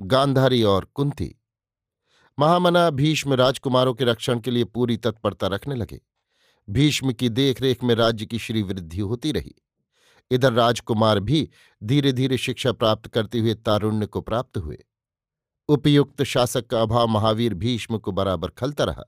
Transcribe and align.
गांधारी 0.00 0.62
और 0.62 0.84
कुंती। 0.84 1.40
महामना 2.38 2.90
भीष्म 2.90 3.34
राजकुमारों 3.34 3.94
के 3.94 4.04
रक्षण 4.04 4.40
के 4.40 4.50
लिए 4.50 4.64
पूरी 4.64 4.96
तत्परता 4.96 5.46
रखने 5.46 5.74
लगे। 5.74 6.00
भीष्म 6.70 7.12
की 7.12 7.28
देखरेख 7.28 7.84
में 7.84 7.94
राज्य 7.94 8.26
की 8.26 8.38
श्री 8.38 8.62
वृद्धि 8.62 9.00
होती 9.00 9.32
रही। 9.32 9.54
इधर 10.30 10.52
राजकुमार 10.52 11.20
भी 11.20 11.50
धीरे 11.84 12.12
धीरे 12.12 12.38
शिक्षा 12.38 12.72
प्राप्त 12.72 13.06
करते 13.06 13.38
हुए 13.38 13.54
तारुण्य 13.54 14.06
को 14.06 14.20
प्राप्त 14.20 14.58
हुए। 14.58 14.84
उपयुक्त 15.68 16.22
शासक 16.22 16.66
का 16.66 16.82
अभाव 16.82 17.06
महावीर 17.08 17.54
भीष्म 17.54 17.98
को 17.98 18.12
बराबर 18.12 18.48
खलता 18.48 18.84
रहा। 18.84 19.02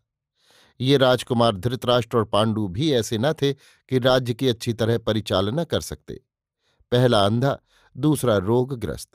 ये 0.80 0.96
राजकुमार 0.96 1.56
धृतराष्ट्र 1.56 2.16
और 2.16 2.24
पांडु 2.24 2.68
भी 2.68 2.92
ऐसे 2.92 3.18
न 3.18 3.32
थे 3.32 3.52
कि 3.88 3.98
राज्य 3.98 4.34
की 4.34 4.48
अच्छी 4.48 4.72
तरह 4.72 4.98
परिचालना 4.98 5.64
कर 5.64 5.80
सकते। 5.80 6.20
पहला 6.92 7.26
अंधा, 7.26 7.58
दूसरा 7.96 8.36
रोगग्रस्त। 8.36 9.10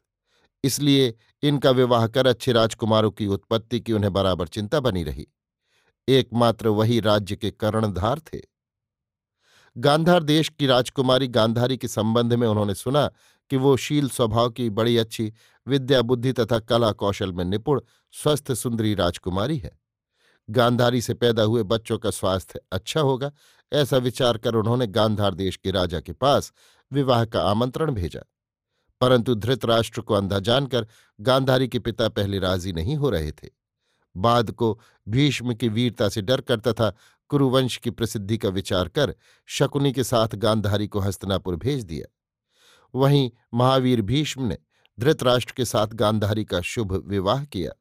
इसलिए 0.64 1.16
इनका 1.44 1.72
विवाह 1.72 2.08
कर 2.08 2.28
अच्छे 2.28 2.52
राजकुमारों 2.52 3.12
की 3.12 3.28
उत्पत्ति 3.28 3.80
की 3.80 3.94
उन्हें 3.94 4.14
बराबर 4.14 4.48
चिंता 4.48 4.80
बनी 4.80 5.04
रही। 5.04 5.28
एकमात्र 6.08 6.68
वही 6.68 7.00
राज्य 7.00 7.36
के 7.36 7.52
कर्णधार 7.52 8.20
थे। 8.20 8.42
गांधार 9.78 10.24
देश 10.24 10.50
की 10.50 10.68
राजकुमारी 10.68 11.28
गांधारी 11.28 11.78
के 11.78 11.88
संबंध 11.88 12.34
में 12.34 12.48
उन्होंने 12.48 12.76
सुना 12.76 13.12
कि 13.50 13.58
वो 13.58 13.78
शील 13.78 14.10
स्वभाव 14.10 14.50
की 14.50 14.70
बड़ी 14.70 14.98
अच्छी 14.98 15.34
विद्या, 15.68 16.02
बुद्धि 16.02 16.34
तथा 16.34 16.60
कला 16.60 16.92
कौशल 16.92 17.34
में 17.34 17.46
निपुण, 17.46 17.82
स्वस्थ, 18.12 18.52
सुंदरी 18.52 18.94
राजकुमारी 18.94 19.58
है। 19.58 19.80
गांधारी 20.50 21.02
से 21.02 21.14
पैदा 21.14 21.44
हुए 21.44 21.64
बच्चों 21.64 21.98
का 21.98 22.10
स्वास्थ्य 22.10 22.60
अच्छा 22.72 23.02
होगा, 23.02 23.32
ऐसा 23.74 23.98
विचार 23.98 24.38
कर 24.38 24.56
उन्होंने 24.56 24.88
गांधार 24.88 25.34
देश 25.34 25.56
के 25.56 25.72
राजा 25.72 26.00
के 26.00 26.14
पास 26.14 26.54
विवाह 26.92 27.26
का 27.26 27.42
आमंत्रण 27.42 27.92
भेजा। 27.92 28.22
परंतु 29.02 29.36
धृतराष्ट्र 29.36 30.02
को 30.02 30.14
अंधा 30.14 30.40
जानकर 30.40 30.88
गांधारी 31.22 31.68
के 31.68 31.80
पिता 31.80 32.10
पहले 32.10 32.40
राज़ी 32.40 32.74
नहीं 32.74 32.96
हो 32.96 33.10
रहे 33.10 33.32
थे। 33.32 33.50
बाद 34.18 34.52
को 34.52 34.80
भीष्म 35.10 35.54
की 35.54 35.68
वीरता 35.70 36.10
से 36.10 36.22
डरकर 36.22 36.60
तथा 36.60 36.94
कुरुवंश 37.28 37.78
की 37.78 37.90
प्रसिद्धि 37.90 38.38
का 38.38 38.50
विचार 38.50 38.88
कर 38.88 39.16
शकुनी 39.46 39.92
के 39.92 40.04
साथ 40.04 40.28
गांधारी 40.28 40.88
को 40.88 41.00
हस्तनापुर 41.00 41.56
भेज 41.56 41.84
दिया। 41.84 42.16
वहीं 42.96 43.32
महावीर 43.54 44.02
भीष्म 44.02 44.44
ने 44.44 44.58
धृतराष्ट्र 45.00 45.54
के 45.58 45.66
साथ 45.66 45.88
गांधारी 45.88 46.46
का 46.46 46.62
शुभ 46.62 47.04
विवाह 47.08 47.44
किया। 47.44 47.72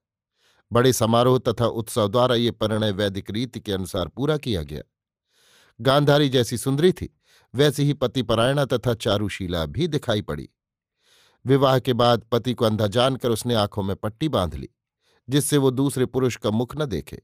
बड़े 0.72 0.92
समारोह 0.92 1.38
तथा 1.38 1.66
उत्सव 1.66 2.08
द्वारा 2.08 2.34
ये 2.34 2.50
परिणय 2.50 2.92
वैदिक 2.92 3.30
रीति 3.30 3.60
के 3.60 3.72
अनुसार 3.72 4.08
पूरा 4.08 4.36
किया 4.36 4.62
गया। 4.62 4.82
गांधारी 5.80 6.28
जैसी 6.28 6.58
सुंदरी 6.58 6.92
थी, 6.92 7.16
वैसी 7.54 7.82
ही 7.82 7.92
पतिपरायणा 7.92 8.64
तथा 8.64 8.94
चारुशीला 8.94 9.66
भी 9.66 9.88
दिखाई 9.88 10.22
पड़ी। 10.22 10.48
विवाह 11.46 11.78
के 11.78 11.92
बाद 11.92 12.24
पति 12.32 12.54
को 12.54 12.64
अंधा 12.64 12.86
जानकर 12.86 13.30
उसने 13.30 13.54
आँखों 13.54 13.82
में 13.82 13.96
पट्टी 13.96 14.28
बाँध 14.28 14.54
ली, 14.54 14.68
जिससे 15.28 15.56
वो 15.56 15.70
दूसरे 15.70 16.06
पुरुष 16.06 16.36
का 16.36 16.50
मुख 16.50 16.76
न 16.76 16.86
देखे। 16.86 17.22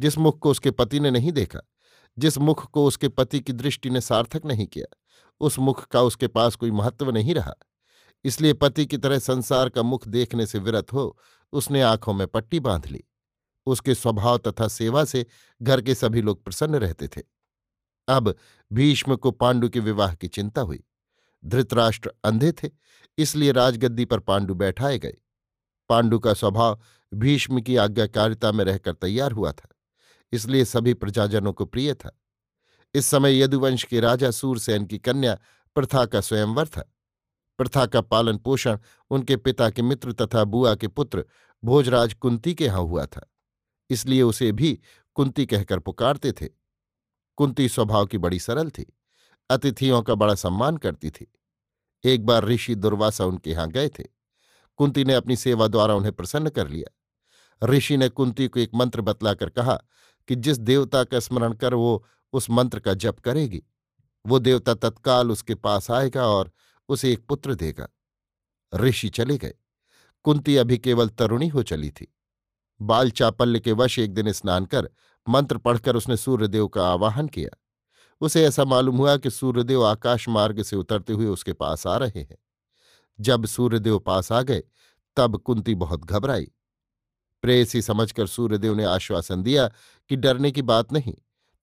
जिस 0.00 0.18
मुख 0.18 0.38
को 0.38 0.50
उसके 0.50 0.70
पति 0.70 1.00
ने 1.00 1.10
नहीं 1.10 1.32
देखा, 1.32 1.60
जिस 2.18 2.38
मुख 2.38 2.70
को 2.70 2.86
उसके 2.86 3.08
पति 3.08 3.40
की 3.40 3.52
दृष्टि 3.52 3.90
ने 3.90 4.00
सार्थक 4.00 4.46
नहीं 4.46 4.66
किया, 4.66 4.96
उस 5.40 5.58
मुख 5.58 5.86
का 5.86 6.02
उसके 6.02 6.28
पास 6.28 6.56
कोई 6.56 6.70
महत्व 6.70 7.10
नहीं 7.10 7.34
रहा। 7.34 7.54
इसलिए 8.24 8.52
पति 8.52 8.86
की 8.86 8.96
तरह 8.96 9.18
संसार 9.18 9.68
का 9.68 9.82
मुख 9.82 10.08
देखने 10.08 10.46
से 10.46 10.58
विरत 10.58 10.92
हो, 10.92 11.18
उसने 11.52 11.82
आँखों 11.82 12.12
में 12.12 12.26
पट्टी 12.26 12.60
बाँध 12.60 12.86
ली। 12.86 13.04
उसके 13.66 13.94
स्वभाव 13.94 14.38
तथा 14.38 14.68
सेवा 14.68 15.04
से 15.04 15.26
घर 15.62 15.80
के 15.80 15.94
सभी 15.94 16.22
लोग 16.22 16.44
प्रसन्न 16.44 16.74
रहते 16.74 17.08
थे। 17.08 17.22
अब 18.08 18.34
भीष्म 18.72 19.16
को 19.16 19.30
पांडु 19.30 19.68
के 19.68 19.80
विवाह 19.80 20.14
की 20.14 20.28
चिंता 20.28 20.60
हुई। 20.60 20.84
धृतराष्ट्र 21.46 22.12
अंधे 22.24 22.52
थे, 22.52 22.70
इसलिए 23.18 23.52
राजगद्दी 23.52 24.04
पर 24.04 24.20
पांडु 24.20 24.54
बैठाए 24.54 24.98
गए। 24.98 25.16
पांडु 25.90 26.18
का 26.18 26.34
स्वभाव 26.34 26.80
भीष्म 27.12 27.60
की 27.60 27.76
आज्ञाकारिता 27.76 28.52
में 28.52 28.64
रहकर 28.64 28.94
तैयार 28.94 29.32
हुआ 29.32 29.52
था, 29.52 29.68
इसलिए 30.32 30.64
सभी 30.64 30.94
प्रजाजनों 30.94 31.52
को 31.52 31.64
प्रिय 31.66 31.94
था। 31.94 32.18
इस 32.94 33.06
समय 33.06 33.40
यदुवंश 33.40 33.84
के 33.84 34.00
राजा 34.00 34.30
सूरसेन 34.30 34.84
की 34.86 34.98
कन्या 34.98 35.38
प्रथा 35.76 36.04
का 36.06 36.20
स्वयंवर 36.20 36.66
था। 36.66 36.82
प्रथा 37.58 37.84
का 37.86 38.00
पालन 38.02 38.36
पोषण 38.38 38.78
उनके 39.10 39.36
पिता 39.36 39.68
के 39.70 39.82
मित्र 39.82 40.12
तथा 40.14 40.44
बुआ 40.44 40.74
के 40.74 40.88
पुत्र 40.88 41.24
भोजराज 41.62 42.14
कुंती 42.14 42.54
के 42.54 42.64
यहाँ 42.64 42.82
हुआ 42.82 43.04
था, 43.06 43.26
इसलिए 43.90 44.22
उसे 44.22 44.50
भी 44.52 44.78
कुंती 45.16 45.46
कहकर 45.46 45.78
पुकारते 45.78 46.32
थे। 46.32 46.48
कुंती 47.38 47.68
स्वभाव 47.68 48.06
की 48.06 48.18
बड़ी 48.18 48.38
सरल 48.38 48.70
थी, 48.70 48.86
अतिथियों 49.50 50.02
का 50.02 50.14
बड़ा 50.14 50.34
सम्मान 50.36 50.76
करती 50.76 51.10
थी। 51.10 51.26
एक 52.06 52.26
बार 52.26 52.44
ऋषि 52.44 52.74
दुर्वासा 52.74 53.24
उनके 53.24 53.50
यहाँ 53.50 53.68
गए 53.68 53.88
थे। 53.88 54.04
कुंती 54.76 55.04
ने 55.04 55.14
अपनी 55.14 55.36
सेवा 55.36 55.66
द्वारा 55.66 55.94
उन्हें 55.94 56.12
प्रसन्न 56.12 56.50
कर 56.50 56.68
लिया। 56.68 57.66
ऋषि 57.66 57.96
ने 57.96 58.08
कुंती 58.08 58.48
को 58.48 58.60
एक 58.60 58.70
मंत्र 58.74 59.00
बतलाकर 59.00 59.50
कहा 59.50 59.74
कि 60.28 60.36
जिस 60.36 60.58
देवता 60.58 61.04
का 61.04 61.20
स्मरण 61.20 61.52
कर 61.52 61.74
वो 61.74 62.06
उस 62.32 62.50
मंत्र 62.50 62.80
का 62.80 62.94
जप 62.94 63.20
करेगी, 63.20 63.62
वो 64.26 64.38
देवता 64.38 64.74
तत्काल 64.74 65.30
उसके 65.30 65.54
पास 65.54 65.90
आएगा 65.90 66.26
और 66.26 66.50
उसे 66.88 67.12
एक 67.12 67.26
पुत्र 67.26 67.54
देगा। 67.54 67.88
ऋषि 68.74 69.08
चले 69.08 69.38
गए। 69.38 69.54
कुंती 70.24 70.56
अभी 70.56 70.78
केवल 70.78 71.08
तरुणी 71.08 71.48
हो 71.48 71.62
चली 71.62 71.90
थी। 71.90 72.14
बाल 72.80 73.10
चापल्य 73.10 73.60
के 73.60 73.72
वश 73.72 73.98
एक 73.98 74.14
दिन 74.14 74.32
स्नान 74.32 74.64
कर 74.64 74.90
मंत्र 75.28 75.58
पढ़कर 75.58 75.96
उसने 75.96 76.16
सूर्यदेव 76.16 76.68
का 76.68 76.88
आवाहन 76.88 77.28
किया। 77.28 77.56
उसे 78.20 78.44
ऐसा 78.44 78.64
मालूम 78.64 78.96
हुआ 78.96 79.16
कि 79.16 79.30
सूर्यदेव 79.30 79.86
आकाश 79.86 80.28
मार्ग 80.28 80.62
से 80.62 80.76
उतरते 80.76 81.12
हुए 81.12 81.26
उसके 81.26 81.52
पास 81.52 81.86
आ 81.86 81.96
रहे 81.96 82.20
हैं। 82.20 82.36
जब 83.20 83.46
सूर्यदेव 83.46 83.98
पास 83.98 84.32
आ 84.32 84.42
गए, 84.42 84.62
तब 85.16 85.36
कुंती 85.36 85.74
बहुत 85.74 86.04
घबराई। 86.04 86.50
प्रेयसी 87.42 87.82
समझकर 87.82 88.26
सूर्यदेव 88.26 88.74
ने 88.74 88.84
आश्वासन 88.84 89.42
दिया 89.42 89.68
कि 90.08 90.16
डरने 90.16 90.50
की 90.50 90.62
बात 90.62 90.92
नहीं, 90.92 91.14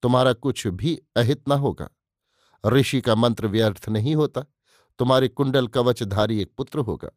तुम्हारा 0.01 0.33
कुछ 0.33 0.67
भी 0.67 0.99
अहित 1.15 1.49
न 1.49 1.51
होगा। 1.51 1.89
ऋषि 2.65 3.01
का 3.01 3.15
मंत्र 3.15 3.47
व्यर्थ 3.47 3.89
नहीं 3.89 4.15
होता, 4.15 4.41
तुम्हारे 4.99 5.27
कुंडल 5.27 5.67
कवचधारी 5.67 6.41
एक 6.41 6.51
पुत्र 6.57 6.79
होगा। 6.79 7.09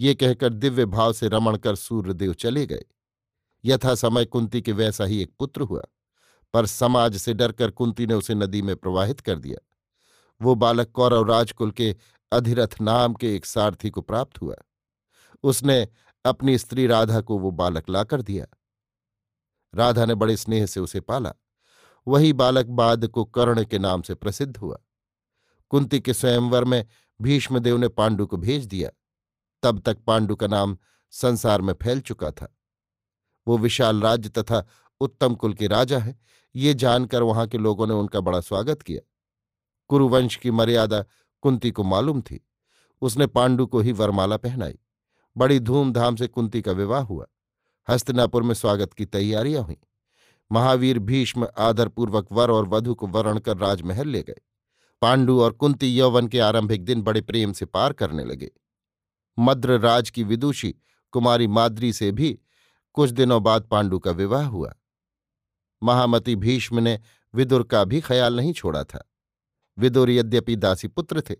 ये 0.00 0.14
कहकर 0.14 0.52
दिव्य 0.52 0.84
भाव 0.84 1.12
से 1.12 1.28
रमण 1.28 1.56
कर 1.56 1.74
सूर्यदेव 1.74 2.34
चले 2.34 2.66
गए। 2.66 2.84
यथा 3.64 3.94
समय 3.94 4.24
कुंती 4.24 4.62
के 4.62 4.72
वैसा 4.72 5.04
ही 5.04 5.22
एक 5.22 5.32
पुत्र 5.38 5.60
हुआ। 5.60 5.82
पर 6.52 6.66
समाज 6.66 7.16
से 7.16 7.34
डरकर 7.34 7.70
कुंती 7.70 8.06
ने 8.06 8.14
उसे 8.14 8.34
नदी 8.34 8.62
में 8.62 8.76
प्रवाहित 8.76 9.20
कर 9.20 9.38
दिया। 9.38 9.58
वो 10.42 10.54
बालक 10.54 10.90
कौरव 10.90 11.28
राजकुल 11.28 11.70
के 11.70 11.96
अधिरथ 12.32 12.80
नाम 12.80 13.14
के 13.14 13.36
एक 13.36 13.46
सारथी 13.46 13.90
को 13.90 14.00
प्राप्त 14.00 14.40
हुआ। 14.40 14.54
उसने 15.42 15.88
अपनी 16.24 16.58
स्त्री 16.58 16.86
राधा 16.86 17.20
को 17.20 17.38
वो 17.38 17.50
बालक 17.50 17.88
लाकर 17.88 18.22
दिया। 18.22 18.46
राधा 19.74 20.04
ने 20.04 20.14
बड़े 20.14 20.36
स्नेह 20.36 20.66
से 20.66 20.80
उसे 20.80 21.00
पाला। 21.00 21.32
वही 22.08 22.32
बालक 22.32 22.66
बाद 22.66 23.06
को 23.06 23.24
कर्ण 23.24 23.64
के 23.64 23.78
नाम 23.78 24.02
से 24.02 24.14
प्रसिद्ध 24.14 24.56
हुआ। 24.56 24.78
कुंती 25.68 26.00
के 26.00 26.14
स्वयंवर 26.14 26.64
में 26.64 26.86
भीष्मदेव 27.22 27.76
ने 27.76 27.88
पांडु 27.88 28.26
को 28.26 28.36
भेज 28.36 28.66
दिया। 28.66 28.90
तब 29.62 29.80
तक 29.80 29.98
पांडु 29.98 30.36
का 30.36 30.46
नाम 30.46 30.78
संसार 31.10 31.60
में 31.60 31.74
फैल 31.82 32.00
चुका 32.00 32.30
था। 32.30 32.56
वो 33.48 33.58
विशाल 33.58 34.00
राज्य 34.00 34.28
तथा 34.28 34.66
उत्तम 35.00 35.34
कुल 35.34 35.54
के 35.54 35.66
राजा 35.66 35.98
है। 35.98 36.18
ये 36.56 36.74
जानकर 36.74 37.22
वहाँ 37.22 37.46
के 37.46 37.58
लोगों 37.58 37.86
ने 37.86 37.94
उनका 37.94 38.20
बड़ा 38.20 38.40
स्वागत 38.40 38.82
किया। 38.82 39.00
कुरुवंश 39.88 40.36
की 40.36 40.50
मर्यादा 40.50 41.04
कुंती 41.40 41.70
को 41.70 41.84
मालूम 41.84 42.20
थी। 42.20 42.46
उसने 43.02 43.26
पांडु 43.26 43.66
को 43.66 43.80
ही 43.80 43.92
वरमाला 43.92 44.36
पहनाई। 44.36 44.78
बड़ी 45.36 45.60
धूमधाम 45.60 46.16
से 46.16 46.26
कुंती 46.26 46.62
का 46.62 46.72
विवाह 46.72 47.02
हुआ। 47.02 47.26
हस्तिनापुर 47.88 48.42
में 48.42 48.54
स्वागत 48.54 48.92
की 48.92 49.06
तैयारियाँ 49.06 49.62
हुई। 49.62 49.76
महावीर 50.52 50.98
भीष्म 50.98 51.48
आदरपूर्वक 51.58 52.28
वर 52.32 52.50
और 52.50 52.68
वधु 52.68 52.94
को 52.94 53.06
वरण 53.06 53.38
कर 53.38 53.56
राजमहल 53.56 54.08
ले 54.08 54.22
गए। 54.22 54.40
पांडु 55.02 55.40
और 55.40 55.52
कुंती 55.52 55.98
यौवन 55.98 56.28
के 56.28 56.40
आरंभिक 56.40 56.84
दिन 56.84 57.02
बड़े 57.02 57.20
प्रेम 57.20 57.52
से 57.52 57.64
पार 57.64 57.92
करने 57.92 58.24
लगे। 58.24 58.50
मद्र 59.38 59.78
राज 59.78 60.10
की 60.10 60.24
विदुषी 60.24 60.74
कुमारी 61.10 61.46
माद्री 61.46 61.92
से 61.92 62.12
भी 62.12 62.38
कुछ 62.92 63.10
दिनों 63.10 63.42
बाद 63.42 63.62
पांडु 63.62 63.98
का 63.98 64.10
विवाह 64.10 64.46
हुआ। 64.46 64.74
महामति 65.82 66.36
भीष्म 66.36 66.78
ने 66.78 67.00
विदुर 67.34 67.62
का 67.62 67.84
भी 67.84 68.00
ख्याल 68.00 68.36
नहीं 68.36 68.52
छोड़ा 68.52 68.84
था। 68.84 69.10
विदुर 69.78 70.10
यद्यपि 70.10 70.56
दासी 70.56 70.88
पुत्र 70.88 71.20
थे, 71.20 71.34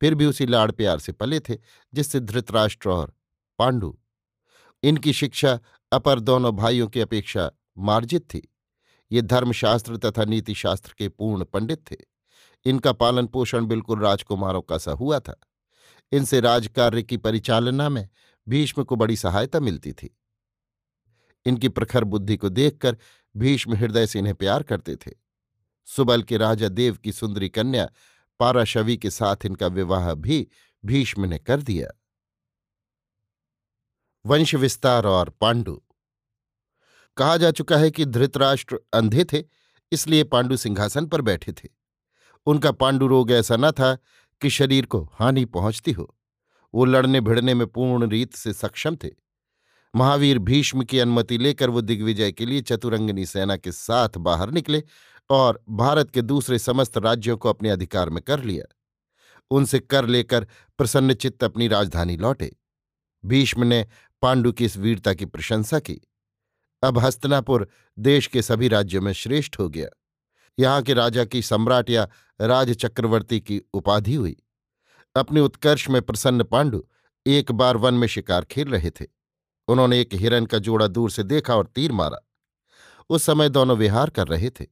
फिर 0.00 0.14
भी 0.14 0.26
उसी 0.26 0.46
लाड़ 0.46 0.70
प्यार 0.70 0.98
से 0.98 1.12
पले 1.12 1.40
थे, 1.40 1.58
जिससे 1.94 2.20
धृतराष्ट्र 2.20 2.88
और 2.88 3.14
पांडु। 3.58 3.98
इनकी 4.82 5.12
शिक्षा 5.12 5.60
अपर 5.92 6.20
दोनों 6.20 6.56
भाइयों 6.56 6.88
की 6.88 7.00
अपेक्षा 7.00 7.50
मार्जित 7.78 8.22
थी। 8.22 8.54
ये 9.12 9.22
धर्मशास्त्र 9.22 9.96
तथा 9.96 10.24
नीतिशास्त्र 10.24 10.94
के 10.98 11.08
पूर्ण 11.08 11.44
पंडित 11.44 11.92
थे। 11.92 11.96
इनका 12.64 12.92
पालन 12.92 13.26
पोषण 13.26 13.66
बिल्कुल 13.66 14.00
राजकुमारों 14.00 14.62
का 14.62 14.78
सा 14.78 14.92
हुआ 14.92 15.20
था। 15.20 15.40
इनसे 16.12 16.40
राजकार्य 16.40 17.02
की 17.02 17.16
परिचालना 17.16 17.88
में 17.88 18.08
भीष्म 18.48 18.84
को 18.84 18.96
बड़ी 18.96 19.16
सहायता 19.16 19.60
मिलती 19.60 19.92
थी। 19.92 20.17
इनकी 21.48 21.68
प्रखर 21.68 22.04
बुद्धि 22.04 22.36
को 22.36 22.48
देखकर 22.48 22.96
भीष्म 23.36 23.74
हृदय 23.74 24.06
से 24.06 24.18
इन्हें 24.18 24.34
प्यार 24.34 24.62
करते 24.62 24.96
थे। 24.96 25.10
सुबल 25.86 26.22
के 26.22 26.36
राजा 26.36 26.68
देव 26.68 26.96
की 26.96 27.12
सुंदरी 27.12 27.48
कन्या 27.48 27.88
पाराशवी 28.38 28.96
के 28.96 29.10
साथ 29.10 29.36
इनका 29.44 29.66
विवाह 29.66 30.14
भी 30.14 30.48
भीष्म 30.84 31.24
ने 31.24 31.38
कर 31.38 31.62
दिया। 31.62 32.00
वंश 34.26 34.54
विस्तार 34.54 35.06
और 35.06 35.30
पांडु। 35.30 35.82
कहा 37.16 37.36
जा 37.36 37.50
चुका 37.50 37.76
है 37.76 37.90
कि 37.90 38.04
धृतराष्ट्र 38.04 38.80
अंधे 38.92 39.24
थे, 39.24 39.44
इसलिए 39.92 40.24
पांडु 40.24 40.56
सिंहासन 40.56 41.06
पर 41.06 41.20
बैठे 41.20 41.52
थे। 41.52 41.68
उनका 42.46 42.72
पांडु 42.72 43.06
रोग 43.06 43.30
ऐसा 43.30 43.56
न 43.56 43.70
था 43.70 43.98
कि 44.40 44.50
शरीर 44.50 44.86
को 44.86 45.10
हानि 45.12 45.44
पहुँचती 45.44 45.92
हो। 45.92 46.16
वो 46.74 46.84
लड़ने 46.84 47.20
भिड़ने 47.20 47.54
में 47.54 47.66
पूर्ण 47.66 48.08
रीत 48.08 48.34
से 48.34 48.52
सक्षम 48.52 48.96
थे। 48.96 49.27
महावीर 49.94 50.38
भीष्म 50.38 50.82
की 50.82 50.98
अनुमति 50.98 51.38
लेकर 51.38 51.70
वो 51.70 51.80
दिग्विजय 51.80 52.32
के 52.32 52.46
लिए 52.46 52.60
चतुरंगनी 52.60 53.26
सेना 53.26 53.56
के 53.56 53.72
साथ 53.72 54.08
बाहर 54.08 54.50
निकले 54.50 54.82
और 55.30 55.64
भारत 55.68 56.10
के 56.10 56.22
दूसरे 56.22 56.58
समस्त 56.58 56.98
राज्यों 56.98 57.36
को 57.36 57.48
अपने 57.48 57.70
अधिकार 57.70 58.10
में 58.10 58.22
कर 58.22 58.44
लिया। 58.44 58.74
उनसे 59.50 59.78
कर 59.78 60.06
लेकर 60.06 60.46
प्रसन्नचित्त 60.78 61.44
अपनी 61.44 61.68
राजधानी 61.68 62.16
लौटे। 62.16 62.56
भीष्म 63.24 63.64
ने 63.64 63.86
पांडु 64.22 64.52
की 64.52 64.64
इस 64.64 64.76
वीरता 64.76 65.14
की 65.14 65.24
प्रशंसा 65.24 65.78
की। 65.78 66.00
अब 66.82 66.98
हस्तनापुर 66.98 67.68
देश 67.98 68.26
के 68.26 68.42
सभी 68.42 68.68
राज्यों 68.68 69.02
में 69.02 69.12
श्रेष्ठ 69.12 69.58
हो 69.58 69.68
गया। 69.68 69.88
यहाँ 70.58 70.82
के 70.82 70.94
राजा 70.94 71.24
की 71.24 71.42
सम्राट 71.42 71.90
या 71.90 72.08
राज 72.40 72.72
चक्रवर्ती 72.72 73.40
की 73.40 73.62
उपाधि 73.72 74.14
हुई। 74.14 74.36
अपने 75.16 75.40
उत्कर्ष 75.40 75.88
में 75.88 76.02
प्रसन्न 76.02 76.44
पांडु 76.44 76.84
एक 77.26 77.52
बार 77.52 77.76
वन 77.76 77.94
में 77.94 78.06
शिकार 78.06 78.44
खेल 78.44 78.68
रहे 78.68 78.90
थे। 78.90 79.17
उन्होंने 79.68 80.00
एक 80.00 80.08
हिरन 80.14 80.46
का 80.46 80.58
जोड़ा 80.58 80.86
दूर 80.86 81.10
से 81.10 81.22
देखा 81.22 81.56
और 81.56 81.66
तीर 81.66 81.92
मारा। 81.92 82.28
उस 83.10 83.22
समय 83.22 83.48
दोनों 83.48 83.76
विहार 83.76 84.10
कर 84.10 84.28
रहे 84.28 84.50
थे। 84.50 84.66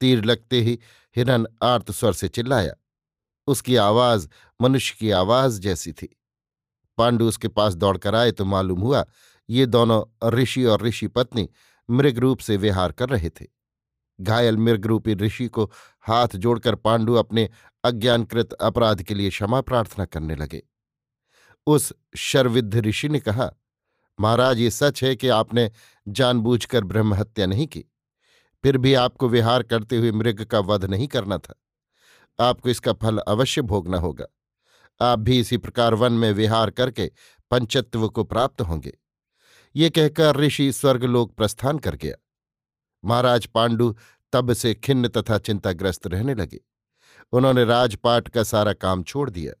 तीर 0.00 0.24
लगते 0.24 0.60
ही 0.60 0.78
हिरन 1.16 1.46
आर्त 1.62 1.90
स्वर 1.90 2.12
से 2.12 2.28
चिल्लाया। 2.28 2.74
उसकी 3.46 3.76
आवाज़, 3.76 4.28
मनुष्य 4.62 4.96
की 4.98 5.10
आवाज़ 5.10 5.60
जैसी 5.60 5.92
थी। 5.92 6.20
पांडु 6.98 7.28
उसके 7.28 7.48
पास 7.48 7.74
दौड़कर 7.74 8.14
आए 8.14 8.32
तो 8.32 8.44
मालूम 8.44 8.80
हुआ, 8.80 9.04
ये 9.50 9.66
दोनों 9.66 10.30
ऋषि 10.30 10.64
और 10.64 10.82
ऋषि 10.82 11.06
पत्नी 11.06 11.48
मृग 11.90 12.18
रूप 12.18 12.38
से 12.38 12.56
विहार 12.56 12.92
कर 12.92 13.08
रहे 13.08 13.30
थे। 13.30 13.46
घायल 14.20 14.56
मृग 14.56 14.86
रूपी 14.86 15.14
ऋषि 15.14 15.48
को 15.48 15.72
हाथ 16.00 16.28
जोड़कर 16.34 16.74
पांडु 16.74 17.14
अपने 17.14 17.50
अज्ञानकृत 17.84 18.52
अपराध 18.52 19.02
के 19.02 19.14
लिए 19.14 19.30
क्षमा 19.30 19.60
प्रार्थना 19.60 20.04
करने 20.04 20.36
लगे। 20.36 20.62
उस 21.66 21.92
शर्विद्ध 22.16 22.76
ऋषि 22.76 23.08
ने 23.08 23.20
कहा 23.20 23.52
महाराज, 24.20 24.58
ये 24.58 24.70
सच 24.70 25.04
है 25.04 25.16
कि 25.16 25.28
आपने 25.28 25.70
जानबूझकर 26.08 26.84
ब्रह्महत्या 26.84 27.46
नहीं 27.46 27.66
की। 27.66 27.84
फिर 28.62 28.78
भी 28.78 28.94
आपको 28.94 29.28
विहार 29.28 29.62
करते 29.62 29.96
हुए 29.96 30.12
मृग 30.12 30.44
का 30.44 30.58
वध 30.58 30.84
नहीं 30.84 31.08
करना 31.08 31.38
था। 31.38 31.62
आपको 32.40 32.68
इसका 32.68 32.92
फल 32.92 33.18
अवश्य 33.18 33.62
भोगना 33.62 33.98
होगा। 33.98 34.26
आप 35.00 35.18
भी 35.18 35.40
इसी 35.40 35.56
प्रकार 35.56 35.94
वन 35.94 36.12
में 36.12 36.32
विहार 36.32 36.70
करके 36.70 37.12
पंचत्व 37.50 38.08
को 38.08 38.24
प्राप्त 38.24 38.60
होंगे। 38.60 38.98
ये 39.76 39.90
कहकर 39.90 40.36
ऋषि 40.36 40.72
स्वर्गलोक 40.72 41.34
प्रस्थान 41.34 41.78
कर 41.78 41.96
गया। 41.96 42.14
महाराज 43.04 43.46
पांडु 43.46 43.96
तब 44.32 44.52
से 44.52 44.74
खिन्न 44.74 45.08
तथा 45.08 45.38
चिंताग्रस्त 45.38 46.06
रहने 46.06 46.34
लगे। 46.34 46.60
उन्होंने 47.32 47.64
राजपाट 47.64 48.28
का 48.28 48.42
सारा 48.42 48.72
काम 48.72 49.02
छोड़ 49.02 49.30
दिया। 49.30 49.52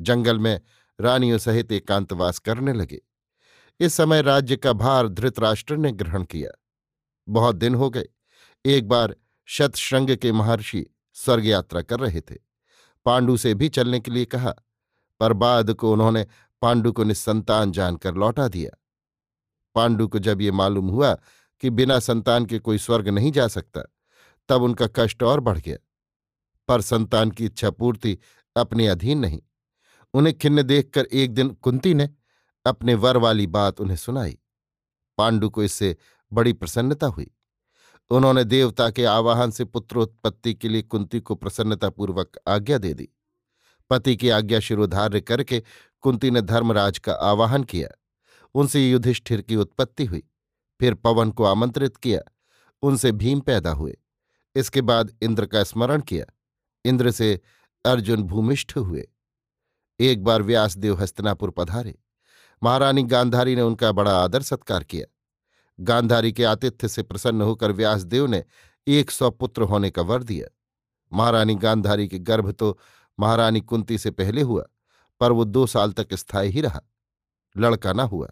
जंगल 0.00 0.38
में 0.38 0.60
रानियों 1.00 1.38
सहित 1.38 1.72
एकांतवास 1.72 2.38
करने 2.38 2.72
लगे। 2.72 3.00
इस 3.80 3.94
समय 3.94 4.22
राज्य 4.22 4.56
का 4.56 4.72
भार 4.72 5.08
धृतराष्ट्र 5.08 5.76
ने 5.76 5.92
ग्रहण 5.92 6.24
किया। 6.24 6.50
बहुत 7.28 7.56
दिन 7.56 7.74
हो 7.74 7.90
गए। 7.90 8.08
एक 8.64 8.88
बार 8.88 9.16
शतश्रृंग 9.46 10.16
के 10.16 10.32
महर्षि 10.32 10.86
स्वर्ग 11.14 11.46
यात्रा 11.46 11.82
कर 11.82 12.00
रहे 12.00 12.20
थे। 12.20 12.36
पांडु 13.04 13.36
से 13.36 13.54
भी 13.54 13.68
चलने 13.68 14.00
के 14.00 14.10
लिए 14.10 14.24
कहा, 14.24 14.54
पर 15.20 15.32
बाद 15.32 15.74
को 15.74 15.92
उन्होंने 15.92 16.26
पांडु 16.62 16.92
को 16.92 17.04
निस्संतान 17.04 17.72
जानकर 17.72 18.14
लौटा 18.14 18.48
दिया। 18.48 18.78
पांडु 19.74 20.08
को 20.08 20.18
जब 20.18 20.40
ये 20.40 20.50
मालूम 20.50 20.88
हुआ 20.88 21.14
कि 21.60 21.70
बिना 21.70 21.98
संतान 21.98 22.46
के 22.46 22.58
कोई 22.58 22.78
स्वर्ग 22.78 23.08
नहीं 23.08 23.32
जा 23.32 23.48
सकता, 23.48 23.82
तब 24.48 24.62
उनका 24.62 24.88
कष्ट 24.96 25.22
और 25.22 25.40
बढ़ 25.40 25.58
गया। 25.58 25.76
पर 26.68 26.80
संतान 26.80 27.30
की 27.30 27.44
इच्छा 27.44 27.70
पूर्ति 27.70 28.18
अपने 28.56 28.88
अधीन 28.88 29.18
नहीं। 29.18 29.42
उन्हें 30.14 30.38
खिन्न 30.38 30.62
देखकर 30.62 31.04
एक 31.04 31.34
दिन 31.34 31.48
कुंती 31.48 31.94
ने 31.94 32.10
अपने 32.66 32.94
वर 32.94 33.16
वाली 33.16 33.46
बात 33.46 33.80
उन्हें 33.80 33.96
सुनाई। 33.96 34.38
पांडु 35.18 35.50
को 35.50 35.62
इससे 35.62 35.96
बड़ी 36.32 36.52
प्रसन्नता 36.52 37.06
हुई। 37.06 37.30
उन्होंने 38.10 38.44
देवता 38.44 38.90
के 38.90 39.04
आवाहन 39.04 39.50
से 39.50 39.64
पुत्रोत्पत्ति 39.64 40.54
के 40.54 40.68
लिए 40.68 40.82
कुंती 40.82 41.20
को 41.20 41.34
प्रसन्नतापूर्वक 41.34 42.32
आज्ञा 42.48 42.78
दे 42.78 42.94
दी। 42.94 43.08
पति 43.90 44.16
की 44.16 44.28
आज्ञा 44.28 44.60
शिरोधार्य 44.60 45.20
करके 45.20 45.62
कुंती 46.00 46.30
ने 46.30 46.42
धर्मराज 46.42 46.98
का 46.98 47.12
आवाहन 47.12 47.64
किया। 47.64 47.88
उनसे 48.54 48.90
युधिष्ठिर 48.90 49.42
की 49.42 49.56
उत्पत्ति 49.56 50.04
हुई। 50.04 50.22
फिर 50.80 50.94
पवन 50.94 51.30
को 51.30 51.44
आमंत्रित 51.44 51.96
किया। 51.96 52.20
उनसे 52.82 53.12
भीम 53.12 53.40
पैदा 53.40 53.70
हुए। 53.70 53.98
इसके 54.54 54.80
बाद 54.80 55.16
इंद्र 55.22 55.46
का 55.46 55.64
स्मरण 55.64 56.00
किया। 56.00 56.26
इंद्र 56.84 57.10
से 57.10 57.40
अर्जुन 57.84 58.22
भूमिष्ठ 58.22 58.76
हुए। 58.76 59.08
एक 60.00 60.24
बार 60.24 60.42
व्यासदेव 60.42 61.00
हस्तनापुर 61.00 61.50
पधारे। 61.50 61.98
महारानी 62.62 63.02
गांधारी 63.02 63.56
ने 63.56 63.62
उनका 63.62 63.92
बड़ा 63.92 64.18
आदर 64.18 64.42
सत्कार 64.42 64.84
किया। 64.84 65.06
गांधारी 65.80 66.32
के 66.32 66.44
आतिथ्य 66.44 66.88
से 66.88 67.02
प्रसन्न 67.02 67.42
होकर 67.42 67.72
व्यासदेव 67.72 68.26
ने 68.26 68.44
एक 68.86 69.10
सौ 69.10 69.30
पुत्र 69.30 69.62
होने 69.62 69.90
का 69.90 70.02
वर 70.02 70.22
दिया। 70.22 70.46
महारानी 71.12 71.54
गांधारी 71.54 72.08
के 72.08 72.18
गर्भ 72.18 72.50
तो 72.52 72.78
महारानी 73.20 73.60
कुंती 73.60 73.98
से 73.98 74.10
पहले 74.10 74.42
हुआ, 74.42 74.64
पर 75.20 75.32
वो 75.32 75.44
दो 75.44 75.66
साल 75.66 75.92
तक 75.92 76.14
स्थायी 76.14 76.50
ही 76.50 76.60
रहा। 76.60 76.80
लड़का 77.56 77.92
ना 77.92 78.02
हुआ। 78.02 78.28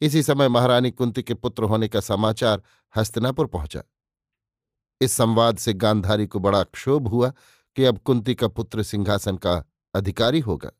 इसी 0.00 0.22
समय 0.22 0.48
महारानी 0.48 0.90
कुंती 0.90 1.22
के 1.22 1.34
पुत्र 1.34 1.64
होने 1.64 1.88
का 1.88 2.00
समाचार 2.00 2.62
हस्तिनापुर 2.96 3.46
पहुँचा। 3.46 3.82
इस 5.00 5.12
संवाद 5.12 5.56
से 5.56 5.72
गांधारी 5.72 6.26
को 6.26 6.40
बड़ा 6.40 6.62
क्षोभ 6.62 7.08
हुआ 7.08 7.32
कि 7.76 7.84
अब 7.84 7.98
कुंती 7.98 8.34
का 8.34 8.48
पुत्र 8.48 8.82
सिंहासन 8.82 9.36
का 9.36 9.64
अधिकारी 9.94 10.40
होगा। 10.40 10.70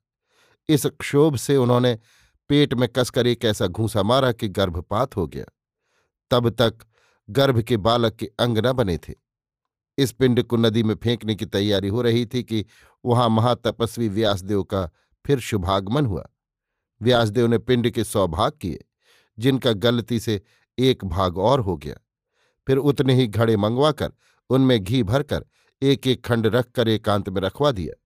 इस 0.69 0.87
क्षोभ 0.87 1.37
से 1.37 1.57
उन्होंने 1.57 1.99
पेट 2.53 2.75
में 2.75 2.89
कसकर 2.89 3.27
एक 3.27 3.45
ऐसा 3.45 3.67
घूसा 3.67 4.03
मारा 4.03 4.33
कि 4.33 4.49
गर्भपात 4.49 5.17
हो 5.17 5.27
गया। 5.27 5.45
तब 6.31 6.51
तक 6.51 6.79
गर्भ 7.31 7.63
के 7.63 7.77
बालक 7.77 8.15
के 8.15 8.27
अंग 8.39 8.59
न 8.59 8.73
बने 8.73 8.99
थे। 8.99 9.15
इस 9.99 10.13
पिंड 10.13 10.43
को 10.43 10.57
नदी 10.57 10.83
में 10.83 10.95
फेंकने 10.95 11.35
की 11.35 11.47
तैयारी 11.47 11.89
हो 11.89 12.03
रही 12.03 12.27
थी 12.27 12.43
कि 12.43 12.67
वहाँ 13.05 13.29
महातपस्वी 13.29 14.09
व्यासदेव 14.09 14.63
का 14.63 14.91
फिर 15.27 15.41
शुभागमन 15.41 16.07
हुआ। 16.07 16.29
व्यासदेव 17.03 17.47
ने 17.47 17.59
पिंड 17.59 17.91
के 17.91 18.05
सौ 18.05 18.29
भाग 18.29 18.53
किए, 18.53 18.85
जिनका 19.39 19.73
गलती 19.73 20.21
से 20.21 20.43
एक 20.79 21.05
भाग 21.05 21.39
और 21.39 21.61
हो 21.61 21.77
गया। 21.77 21.95
फिर 22.67 22.77
उतने 22.77 23.15
ही 23.15 23.27
घड़े 23.27 23.57
मंगवाकर, 23.57 24.13
उनमें 24.51 24.85
घी 24.85 25.03
भरकर 25.03 25.45
एक 25.83 26.07
एक 26.07 26.25
खंड 26.25 26.47
रखकर 26.47 26.89
एकांत 26.89 27.29
में 27.29 27.41
रखवा 27.41 27.73
दिया। 27.73 28.03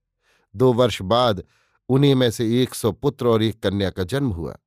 दो 0.55 0.73
वर्ष 0.73 1.01
बाद 1.01 1.43
उन्हीं 1.89 2.15
में 2.15 2.31
से 2.31 2.63
एक 2.63 2.73
सौ 2.73 2.91
पुत्र 2.91 3.27
और 3.27 3.43
एक 3.43 3.63
कन्या 3.63 3.89
का 3.89 4.03
जन्म 4.03 4.29
हुआ। 4.29 4.57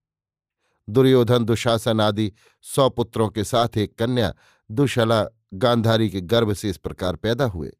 दुर्योधन, 0.89 1.45
दुशासन 1.45 2.00
आदि 2.00 2.33
सौ 2.62 2.91
पुत्रों 2.91 3.29
के 3.29 3.45
साथ 3.45 3.69
एक 3.77 3.99
कन्या 3.99 4.35
दुशला 4.71 5.27
गांधारी 5.55 6.11
के 6.11 6.21
गर्भ 6.21 6.53
से 6.53 6.71
इस 6.71 6.77
प्रकार 6.77 7.17
पैदा 7.17 7.45
हुए। 7.45 7.73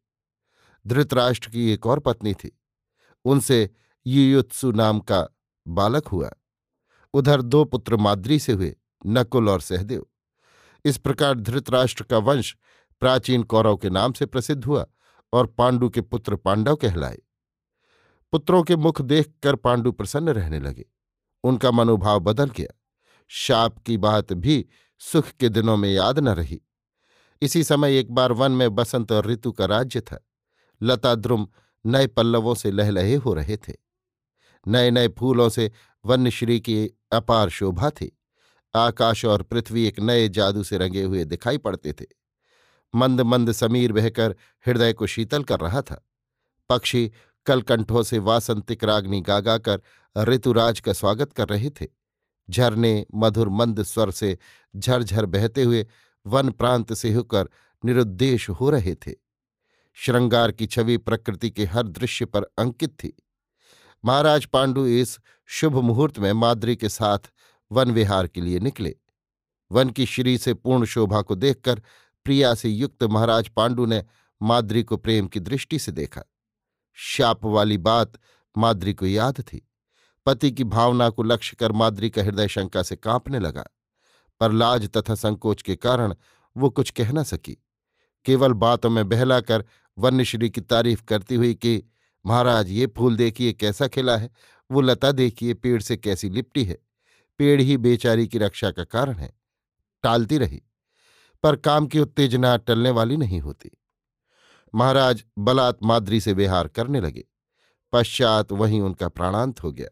धृतराष्ट्र 0.87 1.49
की 1.49 1.71
एक 1.71 1.85
और 1.85 1.99
पत्नी 1.99 2.33
थी। 2.33 2.61
उनसे 3.25 3.69
युयुत्सु 4.07 4.71
नाम 4.71 4.99
का 4.99 5.27
बालक 5.67 6.07
हुआ। 6.07 6.31
उधर 7.13 7.41
दो 7.41 7.65
पुत्र 7.65 7.97
माद्री 7.97 8.39
से 8.39 8.53
हुए, 8.53 8.75
नकुल 9.05 9.49
और 9.49 9.61
सहदेव। 9.61 10.05
इस 10.85 10.97
प्रकार 10.97 11.39
धृतराष्ट्र 11.39 12.03
का 12.03 12.17
वंश 12.17 12.57
प्राचीन 12.99 13.43
कौरव 13.43 13.77
के 13.77 13.89
नाम 13.89 14.13
से 14.13 14.25
प्रसिद्ध 14.25 14.65
हुआ 14.65 14.85
और 15.33 15.45
पांडु 15.45 15.89
के 15.89 16.01
पुत्र 16.01 16.35
पांडव 16.35 16.75
कहलाए। 16.75 17.17
पुत्रों 18.31 18.63
के 18.63 18.75
मुख 18.75 19.01
देखकर 19.01 19.55
पांडु 19.55 19.91
प्रसन्न 19.91 20.29
रहने 20.29 20.59
लगे। 20.59 20.85
उनका 21.43 21.71
मनोभाव 21.71 22.19
बदल 22.19 22.49
गया। 22.49 22.79
शाप 23.27 23.77
की 23.77 23.97
बात 23.97 24.33
भी 24.33 24.65
सुख 24.99 25.27
के 25.27 25.49
दिनों 25.49 25.77
में 25.77 25.89
याद 25.89 26.19
न 26.19 26.29
रही। 26.29 26.61
इसी 27.41 27.63
समय 27.63 27.97
एक 27.97 28.11
बार 28.11 28.31
वन 28.31 28.51
में 28.51 28.75
बसंत 28.75 29.11
और 29.11 29.25
ऋतु 29.25 29.51
का 29.51 29.65
राज्य 29.65 30.01
था। 30.01 30.27
लता 30.81 31.15
द्रुम 31.15 31.47
नए 31.85 32.07
पल्लवों 32.07 32.55
से 32.55 32.71
लहलहे 32.71 33.15
हो 33.15 33.33
रहे 33.33 33.57
थे। 33.57 33.73
नए 34.67 34.91
नए 34.91 35.07
फूलों 35.07 35.49
से 35.49 35.71
वन्यश्री 36.05 36.59
की 36.59 36.89
अपार 37.11 37.49
शोभा 37.49 37.89
थी। 37.89 38.17
आकाश 38.75 39.25
और 39.25 39.43
पृथ्वी 39.43 39.85
एक 39.85 39.99
नए 39.99 40.29
जादू 40.29 40.63
से 40.63 40.77
रंगे 40.77 41.03
हुए 41.03 41.25
दिखाई 41.25 41.57
पड़ते 41.57 41.93
थे। 41.93 42.05
मंद 42.95 43.21
मंद 43.21 43.51
समीर 43.51 43.93
बहकर 43.93 44.35
हृदय 44.65 44.93
को 44.93 45.07
शीतल 45.07 45.43
कर 45.43 45.59
रहा 45.59 45.81
था। 45.81 46.07
पक्षी 46.69 47.11
कलकंठों 47.45 48.03
से 48.03 48.19
वासंतिक 48.19 48.83
रागनी 48.83 49.21
गागाकर 49.21 49.81
ऋतुराज 50.17 50.79
का 50.79 50.93
स्वागत 50.93 51.33
कर 51.33 51.47
रहे 51.47 51.69
थे। 51.69 51.87
झरने 52.49 53.05
मधुर 53.15 53.49
मंद 53.49 53.83
स्वर 53.83 54.11
से 54.11 54.37
झरझर 54.75 55.25
बहते 55.25 55.63
हुए 55.63 55.87
वन 56.25 56.49
प्रांत 56.49 56.93
से 56.93 57.13
होकर 57.13 57.49
निरुद्देश 57.85 58.49
हो 58.49 58.69
रहे 58.69 58.95
थे। 58.95 59.11
श्रृंगार 59.93 60.51
की 60.51 60.65
छवि 60.65 60.97
प्रकृति 60.97 61.49
के 61.49 61.65
हर 61.65 61.87
दृश्य 61.87 62.25
पर 62.25 62.43
अंकित 62.43 62.89
थी। 62.89 63.13
महाराज 64.05 64.45
पांडु 64.45 64.85
इस 64.85 65.19
शुभ 65.45 65.77
मुहूर्त 65.77 66.19
में 66.19 66.33
माद्री 66.33 66.75
के 66.75 66.89
साथ 66.89 67.19
वन 67.71 67.91
विहार 67.91 68.27
के 68.27 68.41
लिए 68.41 68.59
निकले। 68.59 68.95
वन 69.71 69.89
की 69.89 70.05
श्री 70.05 70.37
से 70.37 70.53
पूर्ण 70.53 70.85
शोभा 70.85 71.21
को 71.21 71.35
देखकर 71.35 71.81
प्रिया 72.23 72.53
से 72.53 72.69
युक्त 72.69 73.03
महाराज 73.03 73.47
पांडु 73.47 73.85
ने 73.85 74.03
माद्री 74.41 74.83
को 74.83 74.97
प्रेम 74.97 75.27
की 75.27 75.39
दृष्टि 75.39 75.79
से 75.79 75.91
देखा। 75.91 76.21
शाप 76.93 77.45
वाली 77.45 77.77
बात 77.77 78.13
माद्री 78.57 78.93
को 78.93 79.05
याद 79.05 79.41
थी। 79.41 79.67
पति 80.25 80.51
की 80.51 80.63
भावना 80.63 81.09
को 81.09 81.23
लक्ष्य 81.23 81.57
कर 81.59 81.71
माद्री 81.71 82.09
का 82.09 82.23
हृदय 82.23 82.47
शंका 82.47 82.83
से 82.83 82.95
कांपने 82.95 83.39
लगा। 83.39 83.65
पर 84.39 84.51
लाज 84.51 84.89
तथा 84.89 85.15
संकोच 85.15 85.61
के 85.61 85.75
कारण 85.75 86.15
वो 86.57 86.69
कुछ 86.69 86.89
कह 86.89 87.11
न 87.11 87.23
सकी। 87.23 87.65
केवल 88.25 88.53
बातों 88.53 88.89
में 88.89 89.09
बहलाकर 89.09 89.65
वन्यश्री 89.97 90.49
की 90.49 90.61
तारीफ़ 90.61 91.03
करती 91.03 91.35
हुई 91.35 91.53
कि, 91.53 91.83
महाराज, 92.25 92.69
ये 92.69 92.87
फूल 92.87 93.15
देखिए 93.15 93.53
कैसा 93.53 93.87
खिला 93.87 94.17
है। 94.17 94.29
वो 94.71 94.81
लता 94.81 95.11
देखिए 95.11 95.53
पेड़ 95.53 95.81
से 95.81 95.97
कैसी 95.97 96.29
लिपटी 96.29 96.63
है। 96.63 96.79
पेड़ 97.37 97.61
ही 97.61 97.77
बेचारी 97.77 98.27
की 98.27 98.37
रक्षा 98.37 98.71
का 98.71 98.83
कारण 98.83 99.13
है। 99.13 99.33
टालती 100.03 100.37
रही। 100.37 100.61
पर 101.43 101.55
काम 101.55 101.87
की 101.87 101.99
उत्तेजना 101.99 102.57
टलने 102.57 102.89
वाली 102.89 103.17
नहीं 103.17 103.39
होती। 103.39 103.71
महाराज 104.75 105.23
बलात् 105.37 105.83
माद्री 105.83 106.19
से 106.21 106.33
विहार 106.33 106.67
करने 106.67 107.01
लगे। 107.01 107.23
पश्चात 107.93 108.51
वहीं 108.51 108.81
उनका 108.81 109.09
प्राणांत 109.09 109.63
हो 109.63 109.71
गया। 109.71 109.87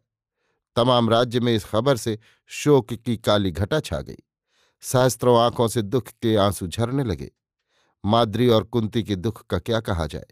तमाम 0.75 1.09
राज्य 1.09 1.39
में 1.39 1.55
इस 1.55 1.65
खबर 1.65 1.97
से 1.97 2.19
शोक 2.45 2.93
की 2.93 3.17
काली 3.17 3.51
घटा 3.51 3.79
छा 3.79 4.01
गई। 4.01 4.17
सहस्त्रों 4.81 5.39
आँखों 5.39 5.67
से 5.67 5.81
दुख 5.81 6.07
के 6.07 6.35
आँसू 6.35 6.67
झरने 6.67 7.03
लगे। 7.03 7.31
माद्री 8.05 8.47
और 8.47 8.63
कुंती 8.63 9.03
के 9.03 9.15
दुख 9.15 9.45
का 9.47 9.59
क्या 9.59 9.79
कहा 9.79 10.07
जाए? 10.07 10.25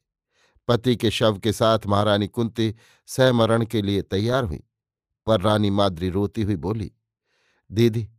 पति 0.68 0.96
के 0.96 1.12
शव 1.12 1.38
के 1.38 1.54
साथ 1.54 1.80
महारानी 1.88 2.27
कुंती 2.27 2.75
सहमरण 3.06 3.66
के 3.66 3.82
लिए 3.82 4.01
तैयार 4.01 4.44
हुई, 4.44 4.63
पर 5.25 5.42
रानी 5.42 5.70
माद्री 5.70 6.10
रोती 6.10 6.42
हुई 6.42 6.56
बोली, 6.56 6.92
दीदी, 7.72 8.10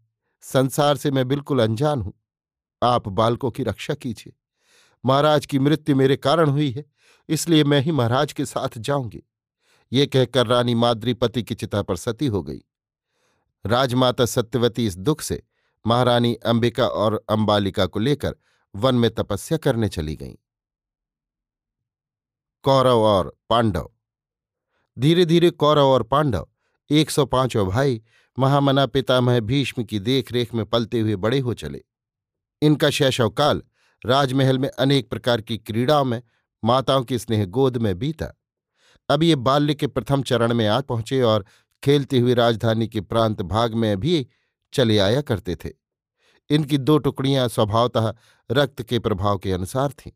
संसार 0.40 0.96
से 0.96 1.10
मैं 1.10 1.28
बिल्कुल 1.28 1.62
अनजान 1.62 2.00
हूँ। 2.00 2.12
आप 2.82 3.08
बालकों 3.08 3.50
की 3.50 3.62
रक्षा 3.62 3.94
कीजिए। 3.94 4.32
महाराज 5.04 5.46
की 5.46 5.58
मृत्यु 5.58 5.96
मेरे 5.96 6.16
कारण 6.16 6.48
हुई 6.48 6.70
है, 6.70 6.84
इसलिए 7.28 7.64
मैं 7.64 7.80
ही 7.80 7.92
महाराज 7.92 8.32
के 8.32 8.44
साथ 8.44 8.78
जाऊँगी। 8.78 9.22
ये 9.92 10.06
कहकर 10.06 10.46
रानी 10.46 10.74
माद्रीपति 10.74 11.42
की 11.42 11.54
चिता 11.54 11.82
पर 11.82 11.96
सती 11.96 12.26
हो 12.26 12.42
गई। 12.42 12.60
राजमाता 13.64 14.24
सत्यवती 14.24 14.86
इस 14.86 14.96
दुख 14.96 15.20
से 15.20 15.42
महारानी 15.86 16.34
अंबिका 16.34 16.86
और 16.86 17.24
अंबालिका 17.30 17.86
को 17.86 18.00
लेकर 18.00 18.34
वन 18.74 18.94
में 18.94 19.10
तपस्या 19.10 19.58
करने 19.58 19.88
चली 19.88 20.16
गईं। 20.16 20.34
कौरव 22.64 22.98
और 22.98 23.36
पांडव। 23.50 23.90
धीरे 24.96 25.24
धीरे 25.24 25.50
कौरव 25.50 25.86
और 25.86 26.02
पांडव, 26.02 26.46
एक 26.90 27.10
सौ 27.10 27.24
पाँचों 27.26 27.66
भाई, 27.66 28.02
महामना 28.38 28.86
पितामह 28.86 29.40
भीष्म 29.40 29.84
की 29.84 29.98
देखरेख 29.98 30.54
में 30.54 30.64
पलते 30.66 31.00
हुए 31.00 31.16
बड़े 31.16 31.38
हो 31.38 31.54
चले। 31.54 31.82
इनका 32.62 32.90
शैशवकाल 32.90 33.62
राजमहल 34.06 34.58
में 34.58 34.68
अनेक 34.68 35.10
प्रकार 35.10 35.40
की 35.40 35.58
क्रीड़ाओं 35.58 36.04
में, 36.04 36.22
माताओं 36.64 37.04
की 37.04 37.18
स्नेह 37.18 37.44
गोद 37.44 37.76
में 37.76 37.98
बीता। 37.98 38.40
अब 39.08 39.22
ये 39.22 39.36
बाल्य 39.36 39.74
के 39.74 39.86
प्रथम 39.86 40.22
चरण 40.22 40.54
में 40.54 40.66
आ 40.66 40.80
पहुँचे 40.80 41.22
और 41.22 41.44
खेलते 41.84 42.18
हुए 42.18 42.34
राजधानी 42.34 42.88
के 42.88 43.00
प्रांत 43.00 43.42
भाग 43.42 43.74
में 43.74 44.00
भी 44.00 44.28
चले 44.72 44.98
आया 44.98 45.20
करते 45.20 45.56
थे। 45.56 45.70
इनकी 46.50 46.78
दो 46.78 46.98
टुकड़ियाँ 46.98 47.48
स्वभावतः 47.48 48.14
रक्त 48.50 48.82
के 48.82 48.98
प्रभाव 48.98 49.38
के 49.38 49.52
अनुसार 49.52 49.92
थीं। 49.92 50.10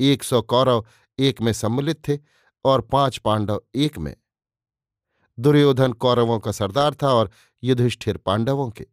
एक 0.00 0.22
सौ 0.22 0.42
कौरव, 0.42 0.86
एक 1.18 1.42
में 1.42 1.52
सम्मिलित 1.52 2.08
थे 2.08 2.18
और 2.64 2.80
पाँच 2.80 3.18
पांडव, 3.18 3.62
एक 3.74 3.98
में। 3.98 4.16
दुर्योधन 5.38 5.92
कौरवों 5.92 6.38
का 6.38 6.52
सरदार 6.52 6.94
था 6.94 7.08
और 7.08 7.30
युधिष्ठिर 7.64 8.16
पांडवों 8.16 8.70
के। 8.70 8.86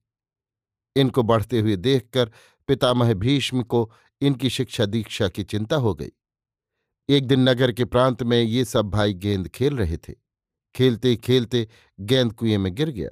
इनको 0.95 1.23
बढ़ते 1.23 1.59
हुए 1.59 1.75
देखकर 1.75 2.31
पितामह 2.67 3.13
भीष्म 3.13 3.63
को 3.63 3.91
इनकी 4.21 4.49
शिक्षा 4.49 4.85
दीक्षा 4.85 5.27
की 5.27 5.43
चिंता 5.43 5.75
हो 5.75 5.93
गई। 5.93 6.11
एक 7.09 7.27
दिन 7.27 7.49
नगर 7.49 7.71
के 7.71 7.85
प्रांत 7.85 8.23
में 8.23 8.41
ये 8.41 8.65
सब 8.65 8.89
भाई 8.89 9.13
गेंद 9.13 9.47
खेल 9.47 9.77
रहे 9.77 9.97
थे। 9.97 10.13
खेलते 10.75 11.15
खेलते 11.15 11.67
गेंद 11.99 12.33
कुएँ 12.33 12.57
में 12.57 12.75
गिर 12.75 12.89
गया। 12.89 13.09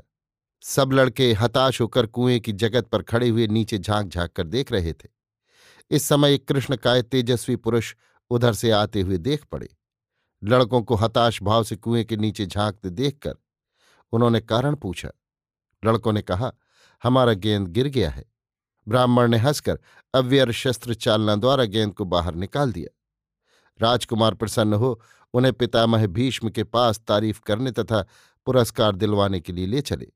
सब 0.62 0.92
लड़के 0.92 1.34
हताश 1.34 1.82
होकर 1.82 2.06
कुएँ 2.06 2.40
की 2.40 2.52
जगत 2.52 2.88
पर 2.88 3.02
खड़े 3.02 3.30
हुए 3.30 3.48
नीचे 3.48 3.78
झाँक 3.78 4.08
झाँक 4.08 4.32
कर 4.32 4.48
देख 4.48 4.72
रहे 4.72 4.94
थे। 4.94 5.10
इस 5.92 6.04
समय 6.04 6.34
एक 6.34 6.48
कृष्णकाय 6.48 7.02
तेजस्वी 7.02 7.56
पुरुष 7.56 7.96
उधर 8.30 8.54
से 8.54 8.72
आते 8.72 9.02
हुए 9.02 9.18
देख 9.18 9.44
पड़े। 9.44 9.70
लड़कों 10.44 10.82
को 10.82 10.96
हताश 10.96 11.44
भाव 11.44 11.64
से 11.64 11.76
कुएँ 11.76 12.04
के 12.04 12.18
नीचे 12.18 12.46
झांकते 12.46 12.90
देखकर 12.90 13.34
उन्होंने 14.12 14.40
कारण 14.40 14.76
पूछा। 14.76 15.10
लड़कों 15.86 16.14
ने 16.14 16.22
कहा, 16.22 16.52
हमारा 17.04 17.34
गेंद 17.34 17.68
गिर 17.68 17.88
गया 17.88 18.10
है। 18.10 18.31
ब्राह्मण 18.88 19.32
ने 19.32 19.38
हंसकर 19.38 19.80
अव्यर 20.14 20.52
शस्त्र 20.52 20.94
चालना 20.94 21.36
द्वारा 21.36 21.64
गेंद 21.64 21.94
को 21.94 22.06
बाहर 22.06 22.36
निकाल 22.36 22.72
दिया। 22.72 22.98
राजकुमार 23.82 24.34
प्रसन्न 24.34 24.74
हो, 24.74 25.02
उन्हें 25.34 25.54
पितामह 25.54 26.08
भीष्म 26.08 26.50
के 26.50 26.64
पास 26.64 27.00
तारीफ़ 27.00 27.42
करने 27.42 27.72
तथा 27.72 28.06
पुरस्कार 28.46 28.96
दिलवाने 28.96 29.40
के 29.40 29.54
लिए 29.54 29.66
ले 29.66 29.82
चले। 29.82 30.12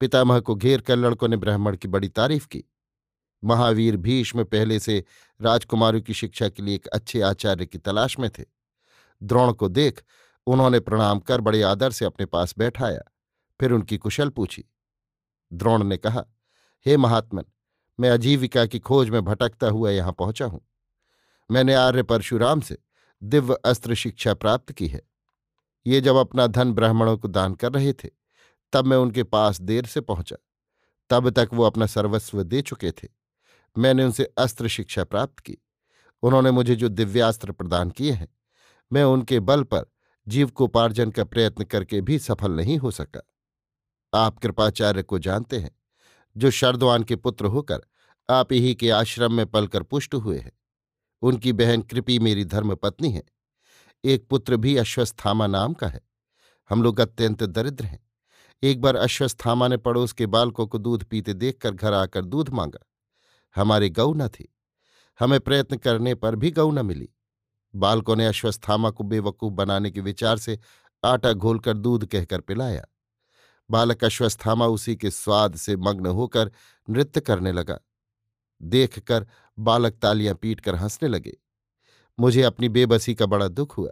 पितामह 0.00 0.40
को 0.40 0.54
घेर 0.54 0.80
कर 0.80 0.96
लड़कों 0.96 1.28
ने 1.28 1.36
ब्राह्मण 1.36 1.76
की 1.76 1.88
बड़ी 1.88 2.08
तारीफ़ 2.08 2.46
की। 2.48 2.64
महावीर 3.44 3.96
भीष्म 3.96 4.44
पहले 4.44 4.78
से 4.78 5.04
राजकुमारों 5.40 6.00
की 6.00 6.14
शिक्षा 6.14 6.48
के 6.48 6.62
लिए 6.62 6.74
एक 6.74 6.86
अच्छे 6.86 7.20
आचार्य 7.20 7.66
की 7.66 7.78
तलाश 7.78 8.18
में 8.18 8.30
थे। 8.30 8.44
द्रोण 9.22 9.52
को 9.52 9.68
देख, 9.68 10.02
उन्होंने 10.46 10.80
प्रणाम 10.80 11.20
कर 11.20 11.40
बड़े 11.40 11.62
आदर 11.62 11.90
से 11.90 12.04
अपने 12.04 12.26
पास 12.26 12.54
बैठाया, 12.58 13.00
फिर 13.60 13.72
उनकी 13.72 13.98
कुशल 13.98 14.28
पूछी। 14.28 14.64
द्रोण 15.52 15.84
ने 15.84 15.96
कहा, 15.96 16.24
हे 16.86 16.96
महात्मन 16.96 17.44
मैं 18.00 18.10
आजीविका 18.10 18.66
की 18.66 18.78
खोज 18.78 19.08
में 19.08 19.24
भटकता 19.24 19.66
हुआ 19.66 19.90
यहाँ 19.90 20.12
पहुँचा 20.12 20.44
हूँ। 20.44 20.60
मैंने 21.50 21.74
आर्य 21.74 22.02
परशुराम 22.02 22.60
से 22.60 22.78
दिव्य 23.22 23.54
अस्त्र 23.64 23.94
शिक्षा 23.94 24.34
प्राप्त 24.34 24.72
की 24.72 24.86
है। 24.86 25.02
ये 25.86 26.00
जब 26.00 26.16
अपना 26.16 26.46
धन 26.46 26.72
ब्राह्मणों 26.72 27.18
को 27.18 27.28
दान 27.28 27.54
कर 27.54 27.72
रहे 27.72 27.92
थे, 27.92 28.08
तब 28.72 28.86
मैं 28.86 28.96
उनके 28.96 29.22
पास 29.22 29.60
देर 29.60 29.86
से 29.86 30.00
पहुँचा। 30.00 30.36
तब 31.10 31.30
तक 31.30 31.48
वो 31.52 31.64
अपना 31.64 31.86
सर्वस्व 31.86 32.42
दे 32.42 32.62
चुके 32.62 32.90
थे। 32.90 33.08
मैंने 33.78 34.04
उनसे 34.04 34.24
अस्त्र 34.38 34.68
शिक्षा 34.68 35.04
प्राप्त 35.04 35.38
की। 35.38 35.58
उन्होंने 36.22 36.50
मुझे 36.50 36.76
जो 36.76 36.88
दिव्यास्त्र 36.88 37.52
प्रदान 37.52 37.90
किए 37.90 38.12
हैं, 38.12 38.28
मैं 38.92 39.04
उनके 39.04 39.40
बल 39.40 39.62
पर 39.62 39.78
जीव 39.78 39.84
को 39.84 40.30
जीवकोपार्जन 40.30 41.10
का 41.10 41.24
प्रयत्न 41.24 41.64
करके 41.64 42.00
भी 42.00 42.18
सफल 42.18 42.52
नहीं 42.52 42.78
हो 42.78 42.90
सका। 42.90 43.26
आप 44.14 44.38
कृपाचार्य 44.38 45.02
को 45.02 45.18
जानते 45.18 45.58
हैं। 45.58 45.79
जो 46.36 46.50
शर्दवान 46.50 47.02
के 47.02 47.16
पुत्र 47.16 47.44
होकर 47.44 47.80
आप 48.30 48.52
ही 48.52 48.74
के 48.74 48.90
आश्रम 48.90 49.32
में 49.32 49.46
पलकर 49.46 49.82
पुष्ट 49.82 50.14
हुए 50.14 50.38
हैं। 50.38 50.52
उनकी 51.22 51.52
बहन 51.52 51.82
कृपी 51.82 52.18
मेरी 52.18 52.44
धर्मपत्नी 52.44 53.12
है। 53.12 53.22
एक 54.04 54.28
पुत्र 54.28 54.56
भी 54.56 54.76
अश्वस्थामा 54.76 55.46
नाम 55.46 55.72
का 55.72 55.88
है। 55.88 56.00
हम 56.70 56.82
लोग 56.82 57.00
अत्यंत 57.00 57.42
दरिद्र 57.42 57.84
हैं। 57.84 58.06
एक 58.62 58.80
बार 58.80 58.96
अश्वस्थामा 58.96 59.68
ने 59.68 59.76
पड़ोस 59.76 60.12
के 60.12 60.26
बालकों 60.26 60.66
को 60.66 60.78
दूध 60.78 61.04
पीते 61.04 61.34
देखकर 61.34 61.70
घर 61.70 61.92
आकर 61.92 62.24
दूध 62.24 62.48
मांगा। 62.48 62.86
हमारी 63.56 63.90
गऊ 63.90 64.14
न 64.14 64.28
थी। 64.28 64.54
हमें 65.20 65.40
प्रयत्न 65.40 65.76
करने 65.76 66.14
पर 66.14 66.36
भी 66.36 66.50
गऊ 66.50 66.70
न 66.70 66.86
मिली। 66.86 67.08
बालकों 67.74 68.16
ने 68.16 68.26
अश्वस्थामा 68.26 68.90
को 68.90 69.04
बेवकूफ़ 69.04 69.54
बनाने 69.54 69.90
के 69.90 70.00
विचार 70.00 70.38
से 70.38 70.58
आटा 71.04 71.32
घोलकर 71.32 71.76
दूध 71.76 72.06
कहकर 72.06 72.40
पिलाया। 72.40 72.84
बालक 73.70 74.04
अश्वस्थामा 74.04 74.66
उसी 74.66 74.96
के 74.96 75.10
स्वाद 75.10 75.56
से 75.56 75.76
मग्न 75.76 76.06
होकर 76.06 76.52
नृत्य 76.90 77.20
करने 77.20 77.52
लगा। 77.52 77.78
देखकर 78.62 79.26
बालक 79.58 79.92
तालियाँ 79.92 80.34
पीटकर 80.34 80.74
हंसने 80.74 81.08
लगे। 81.08 81.36
मुझे 82.20 82.42
अपनी 82.42 82.68
बेबसी 82.68 83.14
का 83.14 83.26
बड़ा 83.26 83.48
दुख 83.48 83.78
हुआ। 83.78 83.90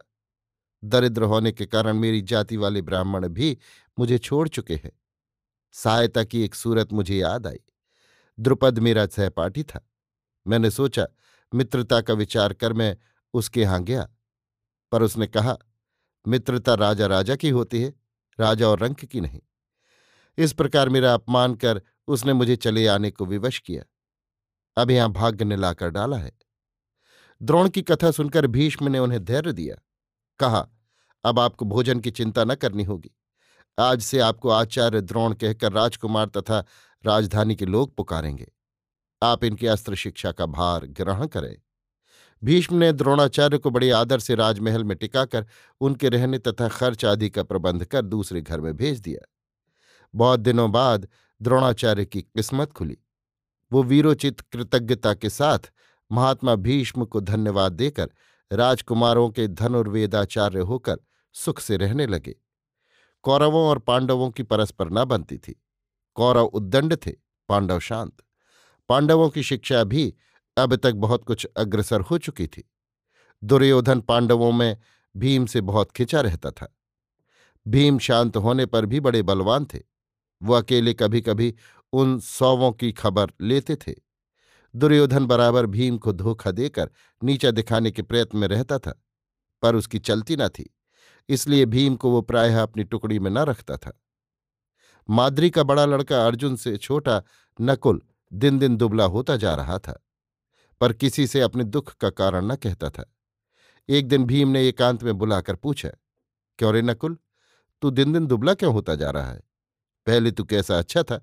दरिद्र 0.85 1.23
होने 1.23 1.53
के 1.53 1.67
कारण 1.67 1.93
मेरी 1.93 2.23
जाति 2.23 2.57
वाले 2.57 2.83
ब्राह्मण 2.83 3.29
भी 3.29 3.59
मुझे 3.99 4.19
छोड़ 4.19 4.49
चुके 4.49 4.75
हैं। 4.75 4.93
सहायता 5.73 6.25
की 6.25 6.43
एक 6.43 6.55
सूरत 6.55 6.93
मुझे 6.93 7.17
याद 7.17 7.47
आई। 7.47 7.61
द्रुपद 8.41 8.79
मेरा 8.79 9.07
सहपाठी 9.07 9.63
था। 9.63 9.91
मैंने 10.47 10.71
सोचा, 10.71 11.07
मित्रता 11.55 12.01
का 12.01 12.15
विचार 12.15 12.53
कर 12.53 12.73
मैं 12.73 12.97
उसके 13.35 13.61
यहाँ 13.61 13.83
गया। 13.85 14.09
पर 14.93 15.03
उसने 15.03 15.27
कहा, 15.27 15.59
मित्रता 16.29 16.75
राजा 16.75 17.07
राजा 17.07 17.37
की 17.37 17.51
होती 17.51 17.83
है, 17.83 17.95
राजा 18.41 18.69
और 18.69 18.79
रंक 18.79 19.05
की 19.05 19.21
नहीं। 19.21 19.41
इस 20.39 20.53
प्रकार 20.53 20.89
मेरा 20.89 21.15
अपमान 21.15 21.55
कर 21.55 21.83
उसने 22.09 22.33
मुझे 22.33 22.57
चले 22.57 22.87
आने 22.87 23.11
को 23.11 23.27
विवश 23.27 23.59
किया। 23.59 23.85
अब 24.83 24.91
यहाँ 24.91 25.13
भाग्य 25.13 25.45
ने 25.45 25.57
लाकर 25.57 25.91
डाला 25.91 26.17
है। 26.17 26.33
द्रोण 27.43 27.69
की 27.69 27.83
कथा 27.83 28.11
सुनकर 28.11 28.47
भीष्म 28.47 28.89
ने 28.89 28.99
उन्हें 28.99 29.25
धैर्य 29.25 29.53
दिया। 29.53 29.77
कहा, 30.39 30.69
अब 31.25 31.41
आपको 31.41 31.65
भोजन 31.65 32.01
की 32.01 32.11
चिंता 32.11 32.45
न 32.45 32.55
करनी 32.55 32.85
होगी। 32.85 33.11
आज 33.79 34.03
से 34.03 34.19
आपको 34.19 34.49
आचार्य 34.49 35.01
द्रोण 35.01 35.35
कहकर 35.35 35.73
राजकुमार 35.73 36.27
तथा 36.27 36.65
राजधानी 37.07 37.57
के 37.57 37.67
लोग 37.67 37.97
पुकारेंगे। 37.97 38.53
आप 39.23 39.45
इनकी 39.45 39.67
अस्त्र 39.67 39.95
शिक्षा 39.95 40.33
का 40.33 40.47
भार 40.47 40.87
ग्रहण 40.87 41.27
करें। 41.27 41.57
भीष्म 42.45 42.77
ने 42.77 42.93
द्रोणाचार्य 42.93 43.59
को 43.59 43.71
बड़े 43.71 43.91
आदर 43.91 44.19
से 44.19 44.35
राजमहल 44.35 44.85
में 44.85 44.97
टिकाकर 44.97 45.47
उनके 45.81 46.09
रहने 46.09 46.39
तथा 46.39 46.69
खर्च 46.69 47.05
आदि 47.05 47.31
का 47.31 47.43
प्रबंध 47.43 47.85
कर 47.85 48.03
दूसरे 48.03 48.41
घर 48.41 48.61
में 48.61 48.77
भेज 48.77 49.01
दिया। 49.01 49.35
बहुत 50.15 50.41
दिनों 50.41 50.73
बाद 50.73 51.09
द्रोणाचार्य 51.43 52.05
की 52.05 52.23
किस्मत 52.23 52.73
खुली। 52.73 52.99
वो 53.73 53.83
वीरोचित 53.83 54.41
कृतज्ञता 54.41 55.15
के 55.15 55.31
साथ 55.31 55.59
महात्मा 56.13 56.55
भीष्म 56.55 57.05
को 57.05 57.21
धन्यवाद 57.21 57.73
देकर 57.73 58.11
राजकुमारों 58.53 59.31
के 59.31 59.49
धनुर्वेदाचार्य 59.49 60.61
होकर 60.61 60.97
सुख 61.33 61.61
से 61.61 61.77
रहने 61.77 62.07
लगे। 62.07 62.35
कौरवों 63.23 63.69
और 63.69 63.79
पांडवों 63.79 64.31
की 64.31 64.43
परस्पर 64.43 64.91
न 64.91 65.05
बनती 65.05 65.39
थी। 65.39 65.65
कौरव 66.15 66.45
उद्दंड 66.45 66.97
थे, 67.07 67.13
पांडव 67.49 67.79
शांत। 67.79 68.17
पांडवों 68.89 69.31
की 69.31 69.43
शिक्षा 69.43 69.85
भी 69.85 70.15
अब 70.57 70.77
तक 70.77 70.93
बहुत 70.93 71.25
कुछ 71.25 71.47
अग्रसर 71.57 72.01
हो 72.01 72.19
चुकी 72.19 72.47
थी। 72.47 72.71
दुर्योधन 73.45 74.01
पांडवों 74.01 74.53
में 74.53 74.77
भीम 75.17 75.47
से 75.47 75.61
बहुत 75.61 75.93
खिंचा 75.93 76.21
रहता 76.21 76.51
था। 76.51 76.77
भीम 77.69 77.99
शांत 77.99 78.37
होने 78.37 78.67
पर 78.67 78.87
भी 78.87 79.01
बड़े 79.01 79.23
बलवान 79.23 79.65
थे। 79.65 79.98
वो 80.43 80.55
अकेले 80.55 80.95
कभी 80.95 81.21
कभी 81.21 81.55
उन 81.93 82.19
सौवों 82.21 82.73
की 82.73 82.93
खबर 82.93 83.33
लेते 83.41 83.77
थे। 83.77 83.95
दुर्योधन 84.75 85.27
बराबर 85.27 85.67
भीम 85.67 85.99
को 85.99 86.13
धोखा 86.13 86.51
देकर 86.51 86.91
नीचा 87.23 87.51
दिखाने 87.51 87.91
के 87.91 88.03
प्रयत्न 88.03 88.39
में 88.39 88.49
रहता 88.49 88.79
था, 88.79 88.95
पर 89.63 89.77
उसकी 89.77 89.99
चलती 89.99 90.37
न 90.37 90.49
थी, 90.49 90.69
इसलिए 91.29 91.67
भीम 91.67 91.97
को 91.97 92.11
वो 92.11 92.21
प्रायः 92.23 92.63
अपनी 92.63 92.85
टुकड़ी 92.85 93.19
में 93.19 93.31
न 93.31 93.39
रखता 93.39 93.77
था। 93.77 93.99
माद्री 95.09 95.51
का 95.51 95.63
बड़ा 95.63 95.85
लड़का 95.85 96.25
अर्जुन 96.27 96.57
से 96.57 96.77
छोटा, 96.77 97.23
नकुल 97.59 98.01
दिन 98.33 98.59
दिन 98.59 98.77
दुबला 98.77 99.05
होता 99.07 99.37
जा 99.37 99.55
रहा 99.55 99.79
था, 99.79 100.01
पर 100.81 100.93
किसी 100.93 101.27
से 101.27 101.41
अपने 101.41 101.65
दुख 101.65 101.95
का 101.95 102.11
कारण 102.11 102.51
न 102.53 102.57
कहता 102.57 102.91
था। 102.91 103.05
एक 103.89 104.09
दिन 104.09 104.25
भीम 104.25 104.49
ने 104.49 104.67
एकांत 104.69 105.03
में 105.05 105.17
बुलाकर 105.19 105.55
पूछा, 105.55 105.91
क्यों 106.59 106.73
रे 106.73 106.83
नकुल? 106.83 107.19
तू 107.83 107.91
दिन 107.91 108.13
दिन 108.13 108.27
दुबला 108.27 108.55
क्यों 108.55 108.73
होता 108.73 108.95
जा 108.95 109.11
रहा 109.11 109.31
है? 109.33 109.41
पहले 110.09 110.31
तो 110.31 110.45
कैसा 110.45 110.79
अच्छा 110.79 111.03
था, 111.03 111.21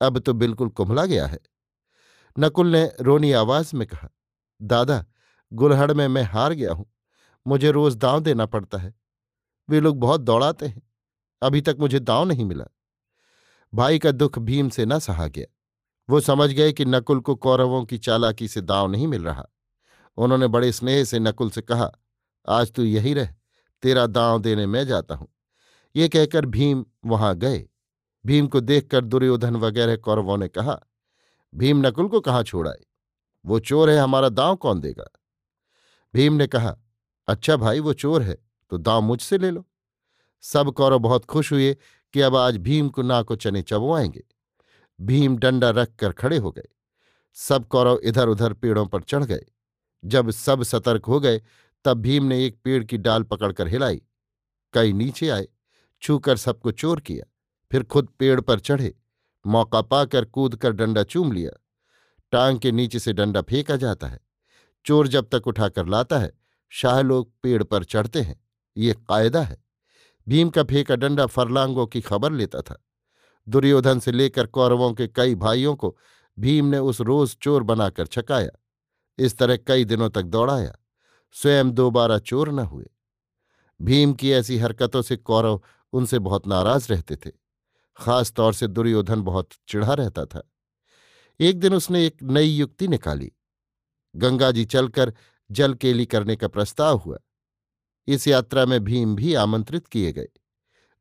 अब 0.00 0.18
तो 0.18 0.32
बिल्कुल 0.34 0.68
कुंभला 0.70 1.04
गया 1.06 1.26
है। 1.26 1.38
नकुल 2.36 2.68
ने 2.68 2.84
रोनी 3.00 3.32
आवाज़ 3.34 3.74
में 3.76 3.86
कहा, 3.88 4.08
दादा, 4.60 5.04
गुलहड़ 5.52 5.92
में 5.92 6.06
मैं 6.08 6.22
हार 6.24 6.52
गया 6.52 6.72
हूँ, 6.72 6.86
मुझे 7.46 7.70
रोज 7.70 7.96
दांव 7.96 8.20
देना 8.20 8.46
पड़ता 8.46 8.78
है। 8.78 8.94
वे 9.68 9.80
लोग 9.80 9.98
बहुत 9.98 10.20
दौड़ाते 10.20 10.66
हैं, 10.66 10.82
अभी 11.42 11.60
तक 11.60 11.76
मुझे 11.80 12.00
दांव 12.00 12.24
नहीं 12.24 12.44
मिला। 12.44 12.64
भाई 13.72 13.98
का 13.98 14.10
दुख 14.12 14.38
भीम 14.38 14.68
से 14.68 14.84
न 14.86 14.98
सहा 14.98 15.26
गया। 15.26 15.46
वो 16.08 16.20
समझ 16.20 16.50
गए 16.50 16.72
कि 16.72 16.84
नकुल 16.84 17.20
को 17.20 17.34
कौरवों 17.36 17.84
की 17.84 17.98
चालाकी 17.98 18.48
से 18.48 18.60
दांव 18.60 18.90
नहीं 18.90 19.06
मिल 19.06 19.24
रहा। 19.24 19.46
उन्होंने 20.18 20.46
बड़े 20.48 20.72
स्नेह 20.72 21.02
से 21.04 21.18
नकुल 21.18 21.50
से 21.50 21.62
कहा, 21.62 21.90
आज 22.48 22.72
तू 22.72 22.82
यही 22.82 23.14
रह, 23.14 23.34
तेरा 23.82 24.06
दांव 24.06 24.40
देने 24.40 24.66
मैं 24.66 24.86
जाता 24.86 25.14
हूँ। 25.14 25.28
ये 25.94 26.08
कहकर 26.08 26.46
भीम 26.46 26.84
वहाँ 27.06 27.34
गए। 27.36 27.66
भीम 28.26 28.46
को 28.46 28.60
देखकर 28.60 29.04
दुर्योधन 29.04 29.56
वगैरह 29.56 29.96
कौरवों 29.96 30.36
ने 30.38 30.48
कहा, 30.48 30.80
भीम 31.54 31.86
नकुल 31.86 32.08
को 32.08 32.20
कहाँ 32.20 32.42
छोड़ाए 32.42 32.80
वो 33.46 33.58
चोर 33.58 33.90
है, 33.90 33.98
हमारा 33.98 34.28
दांव 34.28 34.56
कौन 34.56 34.80
देगा? 34.80 35.08
भीम 36.14 36.32
ने 36.32 36.46
कहा 36.46 36.76
अच्छा 37.28 37.56
भाई, 37.56 37.80
वो 37.80 37.92
चोर 37.92 38.22
है 38.22 38.38
तो 38.70 38.78
दांव 38.78 39.02
मुझसे 39.02 39.38
ले 39.38 39.50
लो। 39.50 39.64
सब 40.42 40.70
कौरव 40.70 40.98
बहुत 40.98 41.24
खुश 41.24 41.52
हुए 41.52 41.76
कि 42.14 42.20
अब 42.20 42.36
आज 42.36 42.56
भीम 42.56 42.88
को 42.88 43.02
ना 43.02 43.22
को 43.22 43.36
चने 43.36 43.62
चबवाएँगे 43.62 44.24
भीम 45.00 45.36
डंडा 45.36 45.70
रखकर 45.70 46.12
खड़े 46.12 46.36
हो 46.36 46.50
गए। 46.50 46.68
सब 47.36 47.66
कौरव 47.68 48.00
इधर 48.04 48.28
उधर 48.28 48.52
पेड़ों 48.52 48.86
पर 48.86 49.02
चढ़ 49.02 49.24
गए। 49.24 49.44
जब 50.04 50.30
सब 50.30 50.62
सतर्क 50.62 51.04
हो 51.04 51.20
गए, 51.20 51.42
तब 51.84 51.98
भीम 51.98 52.24
ने 52.24 52.44
एक 52.46 52.58
पेड़ 52.64 52.82
की 52.84 52.98
डाल 52.98 53.22
पकड़कर 53.22 53.68
हिलाई। 53.68 54.02
कई 54.74 54.92
नीचे 54.92 55.28
आए, 55.28 55.48
छूकर 56.02 56.36
सबको 56.36 56.72
चोर 56.72 57.00
किया। 57.00 57.24
फिर 57.72 57.82
खुद 57.82 58.08
पेड़ 58.18 58.40
पर 58.40 58.60
चढ़े, 58.60 58.94
मौका 59.46 59.82
पाकर 59.82 60.24
कूद 60.24 60.56
कर 60.56 60.72
डंडा 60.72 61.02
चूम 61.02 61.32
लिया। 61.32 61.50
टांग 62.32 62.58
के 62.58 62.72
नीचे 62.72 62.98
से 62.98 63.12
डंडा 63.12 63.42
फेंका 63.42 63.76
जाता 63.76 64.06
है। 64.06 64.20
चोर 64.84 65.08
जब 65.08 65.28
तक 65.28 65.46
उठाकर 65.46 65.86
लाता 65.86 66.18
है, 66.18 66.32
शाह 66.68 67.00
लोग 67.00 67.32
पेड़ 67.42 67.62
पर 67.62 67.84
चढ़ते 67.84 68.20
हैं। 68.20 68.44
ये 68.76 68.92
कायदा 68.92 69.42
है। 69.42 69.64
भीम 70.28 70.50
का 70.50 70.62
फेंका 70.62 70.96
डंडा 70.96 71.26
फरलांगों 71.26 71.86
की 71.86 72.00
खबर 72.00 72.32
लेता 72.32 72.60
था। 72.60 72.84
दुर्योधन 73.48 73.98
से 73.98 74.12
लेकर 74.12 74.46
कौरवों 74.46 74.92
के 74.92 75.08
कई 75.08 75.34
भाइयों 75.34 75.76
को 75.76 75.98
भीम 76.38 76.66
ने 76.66 76.78
उस 76.78 77.00
रोज 77.00 77.36
चोर 77.42 77.62
बनाकर 77.62 78.06
छकाया। 78.06 78.50
इस 79.18 79.38
तरह 79.38 79.56
कई 79.56 79.84
दिनों 79.84 80.10
तक 80.10 80.22
दौड़ाया। 80.22 80.74
स्वयं 81.32 81.70
दोबारा 81.70 82.18
चोर 82.18 82.48
न 82.48 82.58
हुए। 82.58 82.86
भीम 83.82 84.12
की 84.12 84.32
ऐसी 84.32 84.58
हरकतों 84.58 85.02
से 85.02 85.16
कौरव 85.16 85.62
उनसे 85.92 86.18
बहुत 86.18 86.46
नाराज़ 86.46 86.88
रहते 86.92 87.16
थे। 87.16 87.41
खास 87.96 88.32
तौर 88.32 88.54
से 88.54 88.66
दुर्योधन 88.66 89.22
बहुत 89.22 89.48
चिढ़ा 89.68 89.94
रहता 89.94 90.24
था। 90.24 90.42
एक 91.40 91.60
दिन 91.60 91.74
उसने 91.74 92.06
एक 92.06 92.22
नई 92.22 92.48
युक्ति 92.48 92.88
निकाली। 92.88 93.32
गंगा 94.14 94.50
जी 94.50 94.64
चलकर 94.64 95.12
जल 95.50 95.74
केली 95.74 96.06
करने 96.06 96.36
का 96.36 96.48
प्रस्ताव 96.48 96.98
हुआ। 96.98 97.18
इस 98.08 98.28
यात्रा 98.28 98.66
में 98.66 98.84
भीम 98.84 99.14
भी 99.16 99.34
आमंत्रित 99.34 99.86
किए 99.86 100.12
गए। 100.12 100.28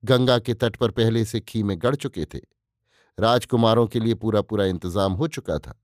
गंगा 0.04 0.40
के 0.40 0.54
तट 0.54 0.76
पर 0.76 0.92
पहले 0.92 1.26
से 1.26 1.40
खीमे 1.40 1.76
गढ़ 1.76 1.96
चुके 1.96 2.26
थे। 2.26 2.40
राजकुमारों 3.18 3.88
के 3.88 4.00
लिए 4.00 4.14
पूरा 4.14 4.42
पूरा 4.42 4.66
इंतज़ाम 4.66 5.14
हो 5.14 5.28
चुका 5.28 5.58
था। 5.58 5.82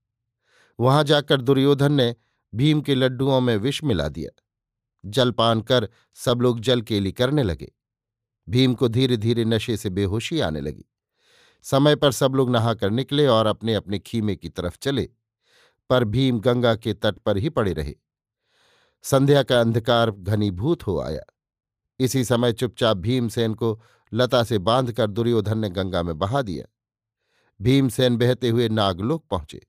वहाँ 0.78 1.04
जाकर 1.04 1.40
दुर्योधन 1.40 1.92
ने 1.92 2.14
भीम 2.54 2.80
के 2.80 2.94
लड्डुओं 2.94 3.40
में 3.40 3.56
विष 3.56 3.84
मिला 3.84 4.08
दिया। 4.08 4.30
जलपान 5.04 5.60
कर 5.60 5.88
सब 6.14 6.40
लोग 6.40 6.60
जल 6.60 6.82
केली 6.82 7.12
करने 7.12 7.42
लगे। 7.42 7.72
भीम 8.48 8.74
को 8.74 8.88
धीरे 8.88 9.16
धीरे 9.16 9.44
नशे 9.44 9.76
से 9.76 9.90
बेहोशी 9.90 10.40
आने 10.40 10.60
लगी। 10.60 10.84
समय 11.62 11.96
पर 11.96 12.12
सब 12.12 12.34
लोग 12.34 12.50
नहाकर 12.50 12.90
निकले 12.90 13.26
और 13.26 13.46
अपने 13.46 13.74
अपने 13.74 13.98
खीमे 13.98 14.36
की 14.36 14.48
तरफ़ 14.48 14.78
चले, 14.82 15.08
पर 15.90 16.04
भीम 16.04 16.40
गंगा 16.40 16.74
के 16.76 16.94
तट 16.94 17.18
पर 17.18 17.36
ही 17.36 17.48
पड़े 17.48 17.72
रहे। 17.72 17.94
संध्या 19.02 19.42
का 19.42 19.60
अंधकार 19.60 20.10
घनीभूत 20.10 20.86
हो 20.86 21.00
आया। 21.00 21.22
इसी 22.00 22.24
समय 22.24 22.52
चुपचाप 22.52 22.96
भीमसेन 22.96 23.54
को 23.54 23.80
लता 24.12 24.42
से 24.44 24.58
बांधकर 24.58 25.06
दुर्योधन 25.06 25.58
ने 25.58 25.70
गंगा 25.70 26.02
में 26.02 26.18
बहा 26.18 26.42
दिया। 26.42 26.64
भीमसेन 27.60 28.16
बहते 28.16 28.48
हुए 28.48 28.68
नागलोक 28.68 29.24
पहुँचे। 29.30 29.66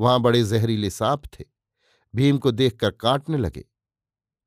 वहाँ 0.00 0.20
बड़े 0.20 0.42
जहरीले 0.44 0.90
सांप 0.90 1.22
थे। 1.26 1.44
भीम 2.14 2.38
को 2.38 2.50
देखकर 2.50 2.90
काटने 2.90 3.38
लगे। 3.38 3.64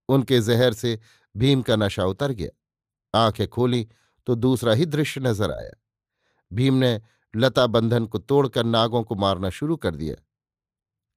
उनके 0.10 0.40
जहर 0.40 0.74
से 0.74 1.00
भीम 1.38 1.62
का 1.62 1.76
नशा 1.76 2.06
उतर 2.06 2.32
गया। 2.32 3.20
आँखें 3.20 3.48
खोली 3.48 3.88
तो 4.28 4.36
दूसरा 4.36 4.74
ही 4.74 4.86
दृश्य 4.86 5.22
नज़र 5.22 5.52
आया। 5.52 5.72
भीम 6.54 6.74
ने 6.74 7.02
लता 7.36 7.68
बंधन 7.68 8.06
को 8.06 8.20
तोड़कर 8.20 8.64
नागों 8.64 9.04
को 9.04 9.16
मारना 9.16 9.50
शुरू 9.50 9.76
कर 9.76 9.96
दिया। 9.96 10.16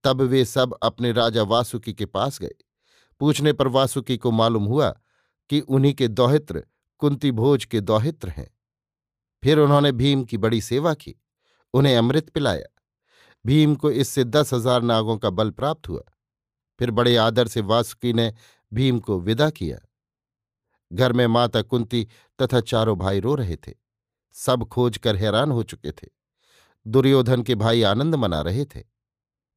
तब 0.04 0.20
वे 0.20 0.44
सब 0.44 0.78
अपने 0.82 1.12
राजा 1.12 1.42
वासुकी 1.42 1.92
के 1.94 2.06
पास 2.06 2.38
गए। 2.38 2.54
पूछने 3.20 3.52
पर 3.52 3.68
वासुकी 3.68 4.16
को 4.16 4.30
मालूम 4.30 4.64
हुआ 4.64 4.90
कि 5.50 5.60
उन्हीं 5.60 5.94
के 5.94 6.08
दौहित्र 6.08 6.66
कुंती 6.98 7.30
भोज 7.32 7.64
के 7.64 7.80
दौहित्र 7.80 8.28
हैं। 8.28 8.50
फिर 9.42 9.58
उन्होंने 9.58 9.92
भीम 9.92 10.24
की 10.24 10.36
बड़ी 10.36 10.60
सेवा 10.60 10.94
की, 10.94 11.14
उन्हें 11.74 11.96
अमृत 11.96 12.28
पिलाया। 12.28 12.66
भीम 13.46 13.74
को 13.74 13.90
इससे 13.90 14.24
दस 14.24 14.54
हज़ार 14.54 14.82
नागों 14.82 15.16
का 15.18 15.30
बल 15.30 15.50
प्राप्त 15.50 15.88
हुआ। 15.88 16.02
फिर 16.78 16.90
बड़े 16.90 17.16
आदर 17.16 17.48
से 17.48 17.60
वासुकी 17.60 18.12
ने 18.12 18.32
भीम 18.72 19.00
को 19.00 19.20
विदा 19.20 19.50
किया। 19.50 19.78
घर 20.92 21.12
में 21.12 21.26
माता 21.26 21.62
कुंती 21.62 22.08
तथा 22.42 22.60
चारों 22.60 22.98
भाई 22.98 23.20
रो 23.20 23.34
रहे 23.34 23.56
थे। 23.56 23.81
सब 24.32 24.64
खोज 24.64 24.98
कर 24.98 25.16
हैरान 25.16 25.50
हो 25.50 25.62
चुके 25.62 25.92
थे। 25.92 26.08
दुर्योधन 26.86 27.42
के 27.42 27.54
भाई 27.54 27.82
आनंद 27.82 28.14
मना 28.14 28.40
रहे 28.40 28.64
थे। 28.64 28.82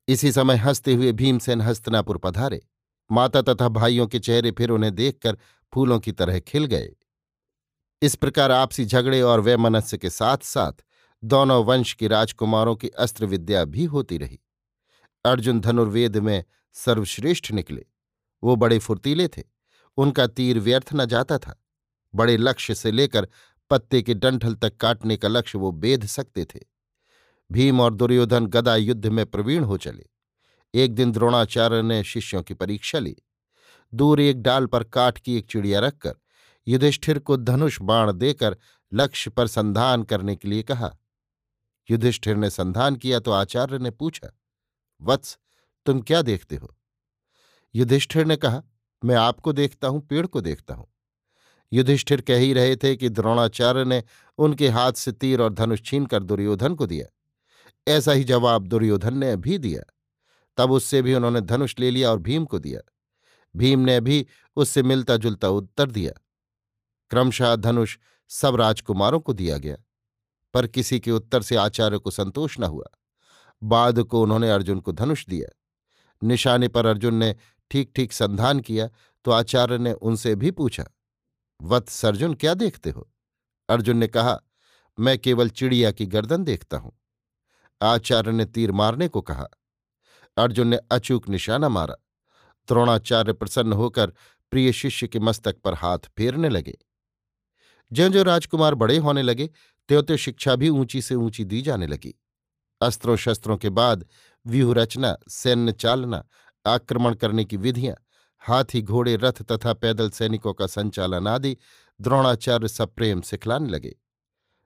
इसी 0.07 0.31
समय 0.31 0.55
हँसते 0.55 0.93
हुए 0.93 1.11
भीमसेन 1.11 1.61
हस्तनापुर 1.61 2.17
पधारे। 2.17 2.67
माता 3.11 3.41
तथा 3.41 3.67
भाइयों 3.67 4.07
के 4.07 4.19
चेहरे 4.19 4.51
फिर 4.51 4.69
उन्हें 4.69 4.95
देखकर 4.95 5.37
फूलों 5.73 5.99
की 5.99 6.11
तरह 6.11 6.39
खिल 6.39 6.65
गए। 6.65 6.89
इस 8.01 8.15
प्रकार 8.15 8.51
आपसी 8.51 8.85
झगड़े 8.85 9.21
और 9.21 9.39
वैमनस्य 9.39 9.97
के 9.97 10.09
साथ 10.09 10.37
साथ 10.37 10.71
दोनों 11.23 11.65
वंश 11.65 11.93
के 11.93 12.07
राजकुमारों 12.07 12.75
की 12.75 12.87
अस्त्र 12.87 13.25
विद्या 13.25 13.65
भी 13.65 13.85
होती 13.85 14.17
रही। 14.17 14.39
अर्जुन 15.25 15.59
धनुर्वेद 15.59 16.17
में 16.17 16.43
सर्वश्रेष्ठ 16.73 17.51
निकले। 17.51 17.85
वो 18.43 18.55
बड़े 18.55 18.79
फुर्तीले 18.79 19.27
थे। 19.27 19.43
उनका 19.97 20.27
तीर 20.27 20.59
व्यर्थ 20.59 20.89
न 20.93 21.05
जाता 21.05 21.37
था। 21.37 21.63
बड़े 22.15 22.37
लक्ष्य 22.37 22.75
से 22.75 22.91
लेकर 22.91 23.27
पत्ते 23.69 24.01
के 24.01 24.13
डंठल 24.13 24.55
तक 24.55 24.77
काटने 24.77 25.17
का 25.17 25.27
लक्ष्य 25.27 25.57
वो 25.57 25.71
बेध 25.73 26.05
सकते 26.05 26.45
थे। 26.45 26.59
भीम 27.49 27.81
और 27.81 27.93
दुर्योधन 27.93 28.45
गदा 28.47 28.75
युद्ध 28.75 29.05
में 29.05 29.25
प्रवीण 29.25 29.63
हो 29.63 29.77
चले। 29.77 30.05
एक 30.73 30.95
दिन 30.95 31.11
द्रोणाचार्य 31.11 31.81
ने 31.81 32.03
शिष्यों 32.03 32.41
की 32.43 32.53
परीक्षा 32.53 32.99
ली। 32.99 33.15
दूर 33.93 34.21
एक 34.21 34.41
डाल 34.41 34.65
पर 34.65 34.83
काठ 34.83 35.17
की 35.17 35.37
एक 35.37 35.49
चिड़िया 35.49 35.79
रखकर 35.79 36.15
युधिष्ठिर 36.67 37.19
को 37.19 37.37
धनुष 37.37 37.77
बाण 37.81 38.11
देकर 38.11 38.57
लक्ष्य 38.91 39.31
पर 39.31 39.47
संधान 39.47 40.03
करने 40.03 40.35
के 40.35 40.47
लिए 40.47 40.63
कहा। 40.63 40.91
युधिष्ठिर 41.89 42.35
ने 42.35 42.49
संधान 42.49 42.95
किया 42.95 43.19
तो 43.19 43.31
आचार्य 43.31 43.77
ने 43.77 43.91
पूछा, 43.91 44.31
वत्स, 45.01 45.37
तुम 45.85 46.01
क्या 46.01 46.21
देखते 46.21 46.55
हो? 46.55 46.75
युधिष्ठिर 47.75 48.25
ने 48.25 48.35
कहा, 48.35 48.61
मैं 49.03 49.15
आपको 49.15 49.53
देखता 49.53 49.87
हूँ, 49.87 50.01
पेड़ 50.07 50.25
को 50.27 50.41
देखता 50.41 50.73
हूँ। 50.73 50.87
युधिष्ठिर 51.75 52.21
कह 52.21 52.37
ही 52.37 52.53
रहे 52.53 52.75
थे 52.75 52.95
कि 52.95 53.09
द्रोणाचार्य 53.09 53.83
ने 53.83 54.03
उनके 54.37 54.69
हाथ 54.69 54.93
से 54.93 55.11
तीर 55.11 55.41
और 55.41 55.53
धनुष 55.53 55.81
छीन 55.81 56.05
कर 56.05 56.23
दुर्योधन 56.23 56.75
को 56.75 56.87
दिया। 56.87 57.05
ऐसा 57.87 58.11
ही 58.11 58.23
जवाब 58.23 58.67
दुर्योधन 58.67 59.17
ने 59.17 59.35
भी 59.35 59.57
दिया। 59.57 59.83
तब 60.57 60.71
उससे 60.71 61.01
भी 61.01 61.13
उन्होंने 61.13 61.41
धनुष 61.41 61.75
ले 61.79 61.91
लिया 61.91 62.11
और 62.11 62.19
भीम 62.19 62.45
को 62.45 62.59
दिया। 62.59 62.81
भीम 63.55 63.79
ने 63.79 64.01
भी 64.01 64.27
उससे 64.55 64.83
मिलता 64.83 65.17
जुलता 65.17 65.49
उत्तर 65.49 65.91
दिया। 65.91 66.11
क्रमशः 67.09 67.55
धनुष 67.55 67.97
सब 68.29 68.55
राजकुमारों 68.55 69.19
को 69.19 69.33
दिया 69.33 69.57
गया। 69.57 69.77
पर 70.53 70.67
किसी 70.67 70.99
के 70.99 71.11
उत्तर 71.11 71.41
से 71.41 71.55
आचार्य 71.55 71.97
को 71.97 72.11
संतोष 72.11 72.59
न 72.59 72.63
हुआ। 72.63 72.85
बाद 73.63 74.03
को 74.03 74.21
उन्होंने 74.21 74.51
अर्जुन 74.51 74.79
को 74.79 74.91
धनुष 74.91 75.25
दिया। 75.29 75.55
निशाने 76.23 76.67
पर 76.67 76.85
अर्जुन 76.85 77.15
ने 77.15 77.35
ठीक 77.71 77.91
ठीक 77.95 78.13
संधान 78.13 78.59
किया 78.59 78.89
तो 79.25 79.31
आचार्य 79.31 79.77
ने 79.77 79.93
उनसे 79.93 80.35
भी 80.35 80.51
पूछा 80.51 80.85
वत्स 81.61 82.05
अर्जुन, 82.05 82.33
क्या 82.33 82.53
देखते 82.53 82.89
हो? 82.89 83.11
अर्जुन 83.69 83.97
ने 83.97 84.07
कहा, 84.07 84.39
मैं 84.99 85.19
केवल 85.19 85.49
चिड़िया 85.49 85.91
की 85.91 86.05
गर्दन 86.05 86.43
देखता 86.43 86.77
हूँ। 86.77 86.99
आचार्य 87.81 88.31
ने 88.31 88.45
तीर 88.45 88.71
मारने 88.71 89.07
को 89.07 89.21
कहा। 89.21 89.47
अर्जुन 90.37 90.67
ने 90.67 90.77
अचूक 90.91 91.29
निशाना 91.29 91.69
मारा। 91.69 91.95
द्रोणाचार्य 92.67 93.33
प्रसन्न 93.33 93.73
होकर 93.73 94.13
प्रिय 94.51 94.73
शिष्य 94.73 95.07
के 95.07 95.19
मस्तक 95.19 95.57
पर 95.57 95.73
हाथ 95.73 95.97
फेरने 96.17 96.49
लगे। 96.49 96.77
ज्यो 97.91 98.09
ज्यो 98.09 98.23
राजकुमार 98.23 98.75
बड़े 98.75 98.97
होने 98.97 99.21
लगे, 99.21 99.49
त्यों 99.87 100.03
त्यों 100.03 100.17
शिक्षा 100.17 100.55
भी 100.55 100.69
ऊँची 100.69 101.01
से 101.01 101.15
ऊँची 101.15 101.45
दी 101.45 101.61
जाने 101.61 101.87
लगी। 101.87 102.21
अस्त्रों 102.81 103.15
शस्त्रों 103.15 103.57
के 103.57 103.69
बाद 103.69 104.05
व्यूह 104.47 104.75
रचना 104.75 105.17
सैन्य 105.29 105.71
चालना, 105.71 106.25
आक्रमण 106.65 107.13
करने 107.13 107.45
की 107.45 107.57
विधियाँ 107.57 107.95
हाथी, 108.45 108.81
घोड़े, 108.81 109.15
रथ 109.15 109.41
तथा 109.41 109.73
पैदल 109.73 110.09
सैनिकों 110.09 110.53
का 110.53 110.67
संचालन 110.67 111.27
आदि 111.27 111.57
द्रोणाचार्य 111.99 112.67
सप्रेम 112.67 113.21
सिखलाने 113.21 113.69
लगे। 113.69 113.95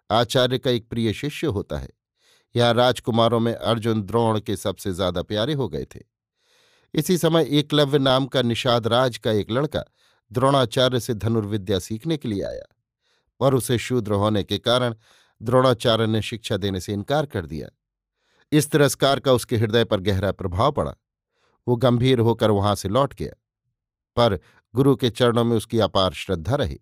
आचार्य 0.10 0.58
का 0.58 0.72
एक 0.72 0.90
प्रिय 0.90 1.14
शिष्य 1.14 1.48
होता 1.48 1.78
है। 1.78 1.90
यहाँ 2.56 2.74
राजकुमारों 2.74 3.40
में 3.40 3.54
अर्जुन 3.54 4.02
द्रोण 4.02 4.40
के 4.40 4.56
सबसे 4.56 4.92
ज़्यादा 4.92 5.22
प्यारे 5.22 5.54
हो 5.54 5.68
गए 5.70 5.86
थे। 5.86 6.00
इसी 6.94 7.18
समय 7.18 7.48
एकलव्य 7.50 8.00
नाम 8.00 8.26
का 8.26 8.42
निषाद 8.42 8.88
राज 8.88 9.18
का 9.18 9.32
एक 9.32 9.52
लड़का 9.52 9.84
द्रोणाचार्य 10.32 11.00
से 11.00 11.14
धनुर्विद्या 11.14 11.80
सीखने 11.80 12.18
के 12.18 12.28
लिए 12.28 12.44
आया 12.44 12.66
और 13.40 13.56
उसे 13.56 13.78
शूद्र 13.78 14.14
होने 14.14 14.44
के 14.44 14.58
कारण 14.58 14.96
द्रोणाचार्य 15.42 16.08
ने 16.08 16.22
शिक्षा 16.22 16.58
देने 16.58 16.80
से 16.80 16.94
इनकार 16.94 17.26
कर 17.26 17.46
दिया। 17.46 17.68
इस 18.52 18.72
तिरस्कार 18.72 19.20
का 19.20 19.34
उसके 19.34 19.58
हृदय 19.58 19.84
पर 19.84 20.00
गहरा 20.00 20.32
प्रभाव 20.32 20.72
पड़ा। 20.72 20.94
वो 21.68 21.76
गंभीर 21.76 22.20
होकर 22.20 22.52
वहाँ 22.52 22.76
से 22.76 22.90
लौट 22.90 23.14
गया। 23.14 23.34
पर 24.20 24.40
गुरु 24.76 24.96
के 24.96 25.10
चरणों 25.10 25.44
में 25.44 25.58
उसकी 25.58 25.80
अपार 25.80 26.14
श्रद्धा 26.14 26.56
रही। 26.56 26.80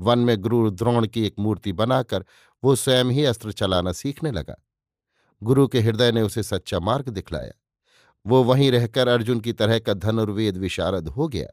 वन 0.00 0.18
में 0.18 0.36
गुरु 0.38 0.70
द्रोण 0.70 1.06
की 1.06 1.26
एक 1.26 1.34
मूर्ति 1.38 1.72
बनाकर 1.72 2.24
वो 2.64 2.74
स्वयं 2.76 3.04
ही 3.04 3.24
अस्त्र 3.24 3.52
चलाना 3.52 3.92
सीखने 3.92 4.30
लगा। 4.30 4.56
गुरु 5.42 5.66
के 5.68 5.80
हृदय 5.80 6.12
ने 6.12 6.22
उसे 6.22 6.42
सच्चा 6.42 6.80
मार्ग 6.80 7.08
दिखलाया। 7.08 7.52
वो 8.26 8.42
वहीं 8.44 8.70
रहकर 8.70 9.08
अर्जुन 9.08 9.40
की 9.40 9.52
तरह 9.52 9.78
का 9.78 9.94
धनुर्वेद 9.94 10.56
विशारद 10.56 11.08
हो 11.08 11.28
गया। 11.28 11.48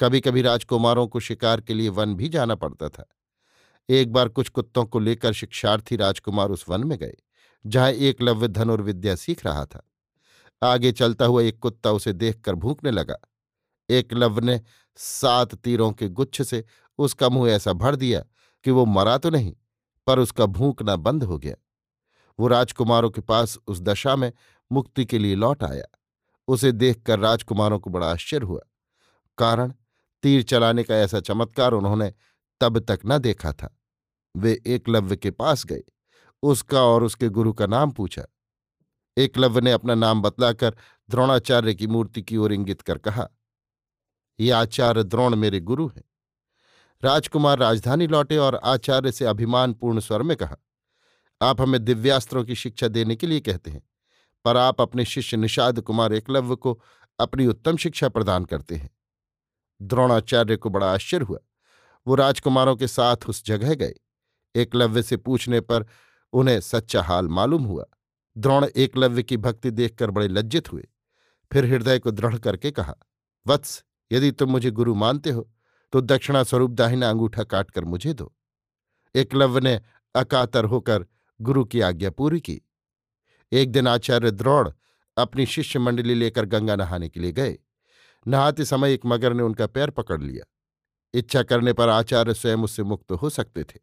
कभी 0.00 0.20
कभी 0.20 0.42
राजकुमारों 0.42 1.06
को 1.06 1.20
शिकार 1.20 1.60
के 1.60 1.74
लिए 1.74 1.88
वन 1.88 2.14
भी 2.14 2.28
जाना 2.28 2.54
पड़ता 2.54 2.88
था। 2.88 3.04
एक 3.88 4.12
बार 4.12 4.28
कुछ 4.28 4.48
कुत्तों 4.48 4.84
को 4.84 4.98
लेकर 4.98 5.32
शिक्षार्थी 5.32 5.96
राजकुमार 5.96 6.50
उस 6.50 6.64
वन 6.68 6.84
में 6.84 6.98
गए, 6.98 7.14
जहाँ 7.66 7.90
एकलव्य 7.90 8.48
धनुर्विद्या 8.48 9.14
सीख 9.16 9.46
रहा 9.46 9.64
था। 9.64 9.82
आगे 10.62 10.92
चलता 10.92 11.24
हुआ 11.24 11.42
एक 11.42 11.58
कुत्ता 11.58 11.92
उसे 11.92 12.12
देखकर 12.12 12.54
भूखने 12.54 12.90
लगा। 12.90 13.16
एकलव्य 13.90 14.40
ने 14.40 14.60
सात 14.96 15.54
तीरों 15.54 15.92
के 15.92 16.08
गुच्छ 16.08 16.42
से 16.42 16.64
उसका 16.98 17.28
मुँह 17.28 17.50
ऐसा 17.50 17.72
भर 17.72 17.96
दिया 17.96 18.24
कि 18.64 18.70
वो 18.70 18.84
मरा 18.84 19.18
तो 19.18 19.30
नहीं, 19.30 19.56
पर 20.06 20.18
उसका 20.18 20.46
भूखना 20.46 20.96
बंद 20.96 21.24
हो 21.24 21.38
गया। 21.38 21.54
वो 22.40 22.46
राजकुमारों 22.46 23.10
के 23.10 23.20
पास 23.20 23.58
उस 23.66 23.80
दशा 23.80 24.16
में 24.16 24.32
मुक्ति 24.72 25.04
के 25.04 25.18
लिए 25.18 25.34
लौट 25.34 25.64
आया। 25.64 25.84
उसे 26.48 26.72
देखकर 26.72 27.18
राजकुमारों 27.18 27.78
को 27.78 27.90
बड़ा 27.90 28.10
आश्चर्य 28.10 28.46
हुआ। 28.46 28.60
कारण, 29.38 29.72
तीर 30.22 30.42
चलाने 30.42 30.82
का 30.82 30.96
ऐसा 30.96 31.20
चमत्कार 31.20 31.72
उन्होंने 31.72 32.14
तब 32.60 32.78
तक 32.78 33.00
न 33.06 33.18
देखा 33.18 33.52
था। 33.52 33.80
वे 34.36 34.62
एकलव्य 34.66 35.16
के 35.16 35.30
पास 35.30 35.66
गए। 35.66 35.82
उसका 36.42 36.82
और 36.82 37.04
उसके 37.04 37.28
गुरु 37.28 37.52
का 37.52 37.66
नाम 37.66 37.90
पूछा। 37.90 38.22
एकलव्य 39.16 39.60
ने 39.60 39.72
अपना 39.72 39.94
नाम 39.94 40.22
बतलाकर 40.22 40.76
द्रोणाचार्य 41.10 41.74
की 41.74 41.86
मूर्ति 41.86 42.22
की 42.22 42.36
ओर 42.36 42.52
इंगित 42.52 42.80
कर 42.80 42.98
कहा 42.98 43.28
ये 44.40 44.50
आचार्य 44.50 45.02
द्रोण 45.02 45.34
मेरे 45.34 45.60
गुरु 45.60 45.88
हैं। 45.88 46.04
राजकुमार 47.02 47.58
राजधानी 47.58 48.06
लौटे 48.06 48.36
और 48.36 48.54
आचार्य 48.54 49.12
से 49.12 49.24
अभिमानपूर्ण 49.24 50.00
स्वर 50.00 50.22
में 50.22 50.36
कहा, 50.36 50.56
आप 51.40 51.60
हमें 51.60 51.84
दिव्यास्त्रों 51.84 52.44
की 52.44 52.54
शिक्षा 52.54 52.88
देने 52.88 53.16
के 53.16 53.26
लिए 53.26 53.40
कहते 53.40 53.70
हैं, 53.70 53.82
पर 54.44 54.56
आप 54.56 54.80
अपने 54.80 55.04
शिष्य 55.04 55.36
निषाद 55.36 55.80
कुमार 55.80 56.12
एकलव्य 56.12 56.56
को 56.56 56.80
अपनी 57.18 57.46
उत्तम 57.46 57.76
शिक्षा 57.76 58.08
प्रदान 58.08 58.44
करते 58.44 58.76
हैं। 58.76 58.90
द्रोणाचार्य 59.82 60.56
को 60.56 60.70
बड़ा 60.70 60.92
आश्चर्य 60.92 61.24
हुआ। 61.24 61.38
वो 62.06 62.14
राजकुमारों 62.14 62.76
के 62.76 62.86
साथ 62.86 63.16
उस 63.28 63.44
जगह 63.44 63.74
गए। 63.74 63.94
एकलव्य 64.54 65.02
से 65.02 65.16
पूछने 65.16 65.60
पर 65.60 65.86
उन्हें 66.32 66.60
सच्चा 66.60 67.02
हाल 67.02 67.28
मालूम 67.28 67.64
हुआ। 67.64 67.84
द्रोण 68.36 68.66
एकलव्य 68.76 69.22
की 69.22 69.36
भक्ति 69.36 69.70
देखकर 69.70 70.10
बड़े 70.10 70.28
लज्जित 70.28 70.72
हुए। 70.72 70.86
फिर 71.52 71.64
हृदय 71.64 71.98
को 71.98 72.10
दृढ़ 72.10 72.38
करके 72.38 72.70
कहा, 72.70 72.94
वत्स 73.46 73.84
यदि 74.10 74.30
तुम 74.32 74.50
मुझे 74.50 74.70
गुरु 74.70 74.94
मानते 74.94 75.30
हो 75.30 75.48
तो 75.92 76.00
दक्षिणा 76.02 76.42
स्वरूप 76.42 76.70
दाहिना 76.70 77.10
अंगूठा 77.10 77.44
काटकर 77.44 77.84
मुझे 77.84 78.12
दो। 78.12 78.32
एकलव्य 79.14 79.60
ने 79.60 79.80
अकातर 80.14 80.64
होकर 80.64 81.06
गुरु 81.40 81.64
की 81.64 81.80
आज्ञा 81.80 82.10
पूरी 82.10 82.40
की। 82.40 82.60
एक 83.52 83.72
दिन 83.72 83.88
आचार्य 83.88 84.30
द्रोण 84.30 84.70
अपनी 85.16 85.46
शिष्य 85.46 85.78
मंडली 85.78 86.14
लेकर 86.14 86.44
गंगा 86.44 86.76
नहाने 86.76 87.08
के 87.08 87.20
लिए 87.20 87.32
गए। 87.32 87.56
नहाते 88.26 88.64
समय 88.64 88.94
एक 88.94 89.06
मगर 89.06 89.32
ने 89.32 89.42
उनका 89.42 89.66
पैर 89.66 89.90
पकड़ 89.90 90.20
लिया। 90.22 90.44
इच्छा 91.14 91.42
करने 91.42 91.72
पर 91.72 91.88
आचार्य 91.88 92.34
स्वयं 92.34 92.56
उससे 92.58 92.82
मुक्त 92.82 93.12
हो 93.12 93.30
सकते 93.30 93.64
थे, 93.64 93.78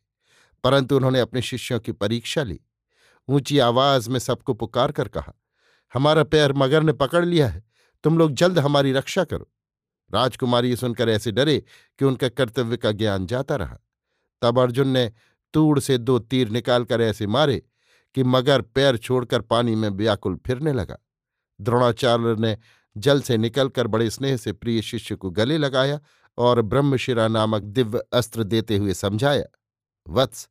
परंतु 0.64 0.96
उन्होंने 0.96 1.20
अपने 1.20 1.42
शिष्यों 1.42 1.80
की 1.80 1.92
परीक्षा 1.94 2.44
ली। 2.44 2.60
ऊँची 3.28 3.60
आवाज़ 3.60 4.10
में 4.10 4.20
सबको 4.20 4.54
पुकार 4.54 4.92
कर 4.92 5.08
कहा, 5.08 5.34
हमारा 5.94 6.24
पैर 6.24 6.54
मगर 6.54 6.84
ने 6.84 6.94
पकड़ 6.94 7.24
लिया 7.26 7.48
है, 7.48 7.64
तुम 8.04 8.18
लोग 8.18 8.34
जल्द 8.34 8.60
हमारी 8.60 8.94
रक्षा 8.94 9.24
करो। 9.24 9.50
राजकुमारी 10.14 10.70
ये 10.70 10.76
सुनकर 10.76 11.10
ऐसे 11.10 11.32
डरे 11.32 11.64
कि 12.00 12.06
उनका 12.06 12.30
कर्तव्य 12.30 12.78
का 12.78 12.92
ज्ञान 12.92 13.26
जाता 13.26 13.56
रहा। 13.56 13.78
तब 14.42 14.60
अर्जुन 14.60 14.88
ने 14.88 15.12
तूड़ 15.54 15.80
से 15.80 15.98
दो 15.98 16.20
तीर 16.20 16.50
निकालकर 16.50 17.02
ऐसे 17.02 17.28
मारे 17.28 17.64
कि 18.16 18.24
मगर 18.24 18.62
पैर 18.62 18.98
छोड़कर 18.98 19.42
पानी 19.42 19.76
में 19.76 19.90
व्याकुल 19.90 20.36
फिरने 20.36 20.74
लगा। 20.74 20.98
द्रोणाचार्य 21.62 22.36
ने 22.40 22.58
जल 22.98 23.22
से 23.22 23.38
निकलकर 23.38 23.88
बड़े 23.88 24.10
स्नेह 24.10 24.38
से 24.38 24.54
प्रिय 24.54 24.82
शिष्य 24.82 25.16
को 25.16 25.30
गले 25.30 25.58
लगाया 25.58 26.00
और 26.38 26.62
ब्रह्मशिरा 26.62 27.28
नामक 27.28 27.62
दिव्य 27.62 28.00
अस्त्र 28.14 28.44
देते 28.44 28.78
हुए 28.78 28.94
समझाया, 28.94 29.44
वत्स, 30.10 30.50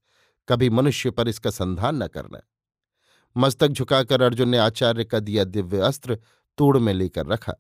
कभी 0.49 0.71
मनुष्य 0.71 1.11
पर 1.11 1.29
इसका 1.29 1.51
संधान 1.51 2.03
न 2.03 2.07
करना। 2.07 2.41
मस्तक 3.37 3.69
झुकाकर 3.69 4.23
अर्जुन 4.23 4.49
ने 4.49 4.59
आचार्य 4.59 5.05
का 5.05 5.21
दिया 5.21 5.45
दिव्य 5.45 5.79
अस्त्र 5.79 6.19
तूड़ 6.59 6.79
में 6.79 6.93
लेकर 6.95 7.27
रखा। 7.27 7.55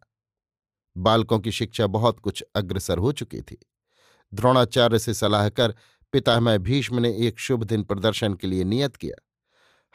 बालकों 0.97 1.39
की 1.39 1.53
शिक्षा 1.53 1.87
बहुत 1.87 2.21
कुछ 2.21 2.45
अग्रसर 2.57 2.99
हो 2.99 3.13
चुकी 3.13 3.41
थी। 3.41 3.59
द्रोणाचार्य 4.35 4.99
से 4.99 5.15
सलाह 5.15 5.49
कर 5.49 5.75
पितामह 6.13 6.59
भीष्म 6.59 6.99
ने 6.99 7.17
एक 7.17 7.39
शुभ 7.39 7.65
दिन 7.65 7.83
प्रदर्शन 7.83 8.35
के 8.35 8.47
लिए 8.47 8.65
नियत 8.65 8.97
किया। 8.97 9.23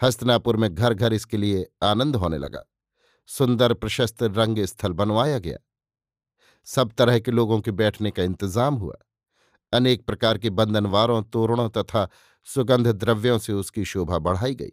हस्तनापुर 0.01 0.57
में 0.57 0.75
घर 0.75 0.93
घर 0.93 1.13
इसके 1.13 1.37
लिए 1.37 1.65
आनंद 1.83 2.15
होने 2.15 2.37
लगा। 2.37 2.63
सुंदर 3.27 3.73
प्रशस्त 3.73 4.23
रंग 4.23 4.65
स्थल 4.65 4.93
बनवाया 4.93 5.39
गया। 5.39 5.57
सब 6.65 6.91
तरह 6.91 7.19
के 7.19 7.31
लोगों 7.31 7.59
के 7.61 7.71
बैठने 7.71 8.11
का 8.11 8.23
इंतज़ाम 8.23 8.75
हुआ। 8.75 8.95
अनेक 9.73 10.05
प्रकार 10.05 10.37
के 10.37 10.49
बंधनवारों 10.49 11.23
तोरणों 11.23 11.69
तथा 11.69 12.09
सुगंध 12.43 12.87
द्रव्यों 12.87 13.37
से 13.37 13.53
उसकी 13.53 13.85
शोभा 13.85 14.17
बढ़ाई 14.17 14.55
गई। 14.55 14.71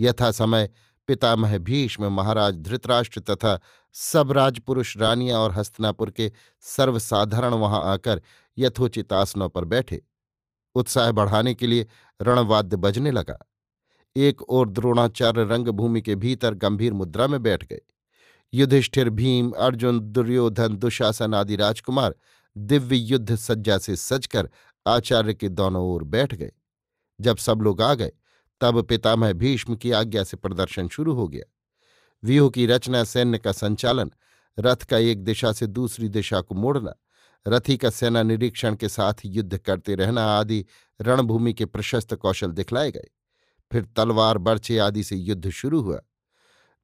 यथा 0.00 0.30
समय 0.30 0.70
पितामह 1.06 1.58
भीष्म, 1.58 2.04
महाराज 2.04 2.56
धृतराष्ट्र 2.56 3.20
तथा 3.20 3.60
सब 3.92 4.32
राजपुरुष 4.32 4.96
रानियाँ 4.96 5.40
और 5.40 5.52
हस्तनापुर 5.52 6.10
के 6.10 6.32
सर्वसाधारण 6.60 7.54
वहाँ 7.54 7.82
आकर 7.84 8.22
यथोचित 8.58 9.12
आसनों 9.12 9.48
पर 9.48 9.64
बैठे। 9.64 10.02
उत्साह 10.74 11.12
बढ़ाने 11.12 11.54
के 11.54 11.66
लिए 11.66 11.86
रणवाद्य 12.20 12.76
बजने 12.76 13.10
लगा। 13.10 13.38
एक 14.16 14.42
ओर 14.42 14.68
द्रोणाचार्य 14.68 15.44
रंगभूमि 15.44 16.02
के 16.02 16.14
भीतर 16.14 16.54
गंभीर 16.54 16.92
मुद्रा 16.92 17.26
में 17.26 17.42
बैठ 17.42 17.64
गए। 17.64 17.80
युधिष्ठिर, 18.54 19.10
भीम, 19.10 19.50
अर्जुन, 19.50 20.00
दुर्योधन, 20.00 20.76
दुशासन 20.76 21.34
आदि 21.34 21.56
राजकुमार 21.56 22.14
दिव्य 22.56 22.96
युद्ध 22.96 23.36
सज्जा 23.36 23.78
से 23.78 23.96
सजकर 23.96 24.48
आचार्य 24.86 25.34
के 25.34 25.48
दोनों 25.48 25.82
ओर 25.84 26.04
बैठ 26.04 26.34
गए। 26.34 26.52
जब 27.20 27.36
सब 27.36 27.62
लोग 27.62 27.82
आ 27.82 27.94
गए 27.94 28.12
तब 28.64 28.82
पितामह 28.82 29.32
भीष्म 29.32 29.76
की 29.76 29.90
आज्ञा 29.90 30.24
से 30.24 30.36
प्रदर्शन 30.36 30.88
शुरू 30.88 31.14
हो 31.14 31.28
गया। 31.28 31.52
व्यूह 32.24 32.50
की 32.50 32.66
रचना 32.66 33.04
सैन्य 33.04 33.38
का 33.38 33.52
संचालन, 33.52 34.10
रथ 34.58 34.76
का 34.76 34.98
एक 34.98 35.24
दिशा 35.24 35.52
से 35.52 35.66
दूसरी 35.66 36.08
दिशा 36.08 36.40
को 36.40 36.54
मोड़ना, 36.54 36.94
रथी 37.48 37.76
का 37.76 37.90
सेना 37.90 38.22
निरीक्षण 38.22 38.76
के 38.76 38.88
साथ 38.88 39.14
युद्ध 39.24 39.58
करते 39.58 39.94
रहना 39.94 40.24
आदि 40.24 40.66
रणभूमि 41.00 41.52
के 41.52 41.64
प्रशस्त 41.64 42.14
कौशल 42.14 42.50
दिखलाए 42.52 42.90
गए। 42.90 43.08
फिर 43.72 43.84
तलवार, 43.84 44.38
बर्छे 44.38 44.78
आदि 44.78 45.04
से 45.04 45.16
युद्ध 45.16 45.50
शुरू 45.50 45.80
हुआ। 45.80 46.00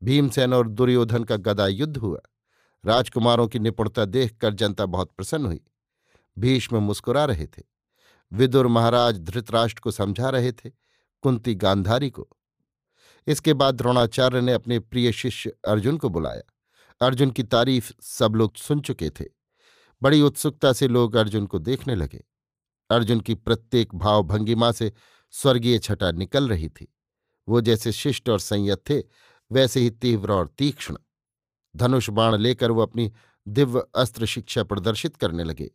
भीमसेन 0.05 0.55
और 0.55 0.69
दुर्योधन 0.69 1.25
का 1.25 1.37
गदा 1.37 1.67
युद्ध 1.67 1.97
हुआ। 1.97 2.21
राजकुमारों 2.87 3.49
की 3.49 3.59
निपुणता 3.59 4.05
देखकर 4.05 4.55
जनता 4.55 4.87
बहुत 4.87 5.11
प्रसन्न 5.13 5.47
हुई। 5.47 5.61
भीष्म 6.39 6.83
मुस्कुरा 6.83 7.25
रहे 7.25 7.47
थे। 7.47 7.63
विदुर 8.33 8.67
महाराज 8.67 9.21
धृतराष्ट्र 9.21 9.81
को 9.81 9.91
समझा 9.91 10.31
रहे 10.31 10.53
थे। 10.53 10.90
कुंती 11.23 11.55
गांधारी 11.55 12.11
को। 12.11 12.29
इसके 13.27 13.55
बाद 13.55 13.75
द्रोणाचार्य 13.75 14.41
ने 14.41 14.53
अपने 14.53 14.79
प्रिय 14.79 15.13
शिष्य 15.13 15.53
अर्जुन 15.69 15.97
को 15.97 16.09
बुलाया। 16.09 16.43
अर्जुन 17.07 17.31
की 17.31 17.43
तारीफ़ 17.43 17.93
सब 18.01 18.35
लोग 18.35 18.57
सुन 18.57 18.81
चुके 18.81 19.11
थे। 19.11 19.25
बड़ी 20.03 20.23
उत्सुकता 20.23 20.73
से 20.73 20.89
लोग 20.89 21.15
अर्जुन 21.15 21.47
को 21.47 21.59
देखने 21.59 21.95
लगे। 21.95 22.25
अर्जुन 22.91 23.21
की 23.21 23.35
प्रत्येक 23.35 23.95
भाव 23.95 24.23
भंगिमा 24.23 24.73
से 24.73 24.93
स्वर्गीय 25.31 25.79
छटा 25.79 26.13
निकल 26.13 26.49
रही 26.49 26.69
थी। 26.69 26.95
वो 27.49 27.61
जैसे 27.61 27.93
शिष्ट 27.93 28.29
और 28.29 28.39
संयत 28.39 28.79
थे, 28.91 29.03
वैसे 29.53 29.81
ही 29.81 29.91
तीव्र 29.91 30.33
और 30.33 30.49
तीक्ष्ण। 30.49 30.97
धनुष 31.77 32.11
बाण 32.11 32.37
लेकर 32.37 32.71
वो 32.71 32.83
अपनी 32.83 33.13
दिव्य 33.49 33.85
अस्त्र 33.97 34.27
शिक्षा 34.27 34.65
प्रदर्शित 34.65 35.17
करने 35.17 35.45
लगे। 35.45 35.71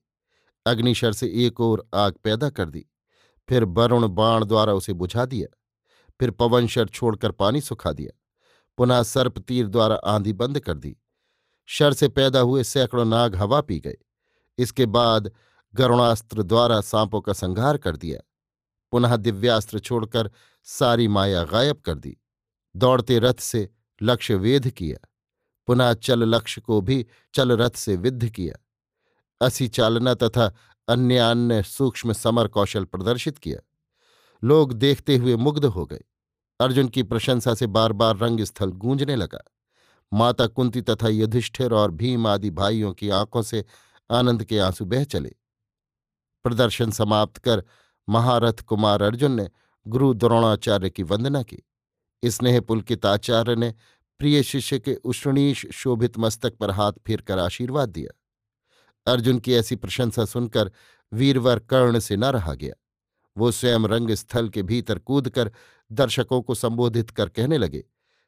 अग्निशर 0.65 1.13
से 1.13 1.45
एक 1.45 1.61
और 1.61 1.89
आग 1.93 2.13
पैदा 2.13 2.49
कर 2.49 2.69
दी। 2.69 2.85
फिर 3.49 3.63
वरुण 3.63 4.07
बाण 4.07 4.45
द्वारा 4.45 4.73
उसे 4.73 4.93
बुझा 4.93 5.25
दिया, 5.25 5.47
फिर 6.19 6.31
पवनशर 6.31 6.87
छोड़कर 6.87 7.31
पानी 7.31 7.61
सुखा 7.61 7.91
दिया, 7.91 8.19
पुनः 8.77 9.03
सर्प 9.03 9.39
तीर 9.39 9.67
द्वारा 9.67 9.95
आंधी 9.95 10.33
बंद 10.33 10.59
कर 10.59 10.77
दी। 10.77 10.95
शर 11.65 11.93
से 11.93 12.07
पैदा 12.07 12.39
हुए 12.39 12.63
सैकड़ों 12.63 13.05
नाग 13.05 13.35
हवा 13.35 13.61
पी 13.61 13.79
गए। 13.79 13.97
इसके 14.57 14.85
बाद 14.85 15.31
गरुणास्त्र 15.73 16.43
द्वारा 16.43 16.81
सांपों 16.81 17.21
का 17.21 17.33
संहार 17.33 17.77
कर 17.77 17.97
दिया। 17.97 18.19
पुनः 18.91 19.15
दिव्यास्त्र 19.15 19.79
छोड़कर 19.79 20.31
सारी 20.63 21.07
माया 21.07 21.43
गायब 21.43 21.77
कर 21.77 21.95
दी। 21.95 22.17
दौड़ते 22.75 23.19
रथ 23.19 23.33
से 23.33 23.69
लक्ष्य 24.01 24.35
वेध 24.35 24.69
किया। 24.69 25.07
पुनः 25.67 25.93
चल 25.93 26.23
लक्ष्य 26.23 26.61
को 26.61 26.79
भी 26.81 27.05
चल 27.33 27.51
रथ 27.51 27.69
से 27.69 27.95
विद्ध 27.95 28.29
किया। 28.29 28.55
असी 29.41 29.67
चालना 29.67 30.13
तथा 30.13 30.53
अन्य 30.87 31.17
अन्य 31.17 31.63
सूक्ष्म 31.63 32.13
समर 32.13 32.47
कौशल 32.47 32.83
प्रदर्शित 32.83 33.37
किया। 33.37 33.59
लोग 34.43 34.73
देखते 34.73 35.17
हुए 35.17 35.35
मुग्ध 35.35 35.65
हो 35.65 35.85
गए। 35.85 36.03
अर्जुन 36.59 36.87
की 36.87 37.03
प्रशंसा 37.03 37.53
से 37.53 37.67
बार 37.67 37.93
बार 37.93 38.17
रंग 38.17 38.41
स्थल 38.41 38.71
गूंजने 38.71 39.15
लगा। 39.15 39.43
माता 40.13 40.47
कुंती 40.47 40.81
तथा 40.81 41.07
युधिष्ठिर 41.07 41.73
और 41.73 41.91
भीम 41.91 42.27
आदि 42.27 42.49
भाइयों 42.49 42.93
की 42.93 43.09
आँखों 43.09 43.41
से 43.41 43.65
आनंद 44.11 44.43
के 44.43 44.59
आँसू 44.59 44.85
बह 44.85 45.03
चले। 45.03 45.35
प्रदर्शन 46.43 46.91
समाप्त 46.91 47.37
कर 47.37 47.63
महारथ 48.09 48.53
कुमार 48.53 49.01
अर्जुन 49.01 49.31
ने 49.31 49.49
गुरु 49.87 50.13
द्रोणाचार्य 50.13 50.89
की 50.89 51.03
वंदना 51.03 51.43
की। 51.43 51.63
स्नेह 52.25 52.61
पुलकित 52.61 53.05
आचार्य 53.05 53.55
ने 53.55 53.73
प्रिय 54.19 54.43
शिष्य 54.43 54.79
के 54.79 54.95
उष्णीश 54.95 55.65
शोभित 55.73 56.17
मस्तक 56.17 56.55
पर 56.55 56.71
हाथ 56.71 56.93
फेरकर 57.07 57.39
आशीर्वाद 57.39 57.89
दिया। 57.89 58.19
अर्जुन 59.07 59.39
की 59.39 59.53
ऐसी 59.53 59.75
प्रशंसा 59.75 60.25
सुनकर 60.25 60.71
वीरवर 61.11 61.59
कर्ण 61.59 61.99
से 61.99 62.15
न 62.17 62.25
रहा 62.25 62.53
गया। 62.53 62.73
वो 63.35 63.51
स्वयं 63.51 63.87
रंग 63.87 64.11
स्थल 64.11 64.49
के 64.49 64.63
भीतर 64.63 64.99
कूदकर 64.99 65.51
दर्शकों 65.91 66.41
को 66.41 66.55
संबोधित 66.55 67.09
कर 67.09 67.29
कहने 67.29 67.57
लगे, 67.57 67.83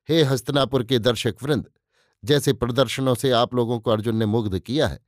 हे 0.10 0.22
हस्तनापुर 0.24 0.84
के 0.84 1.00
दर्शक 1.00 1.36
वृंद, 1.44 1.70
जैसे 2.24 2.54
प्रदर्शनों 2.54 3.16
से 3.16 3.32
आप 3.32 3.54
लोगों 3.56 3.80
को 3.80 3.92
अर्जुन 3.92 4.16
ने 4.16 4.26
मुग्ध 4.26 4.60
किया 4.60 4.88
है, 4.88 5.00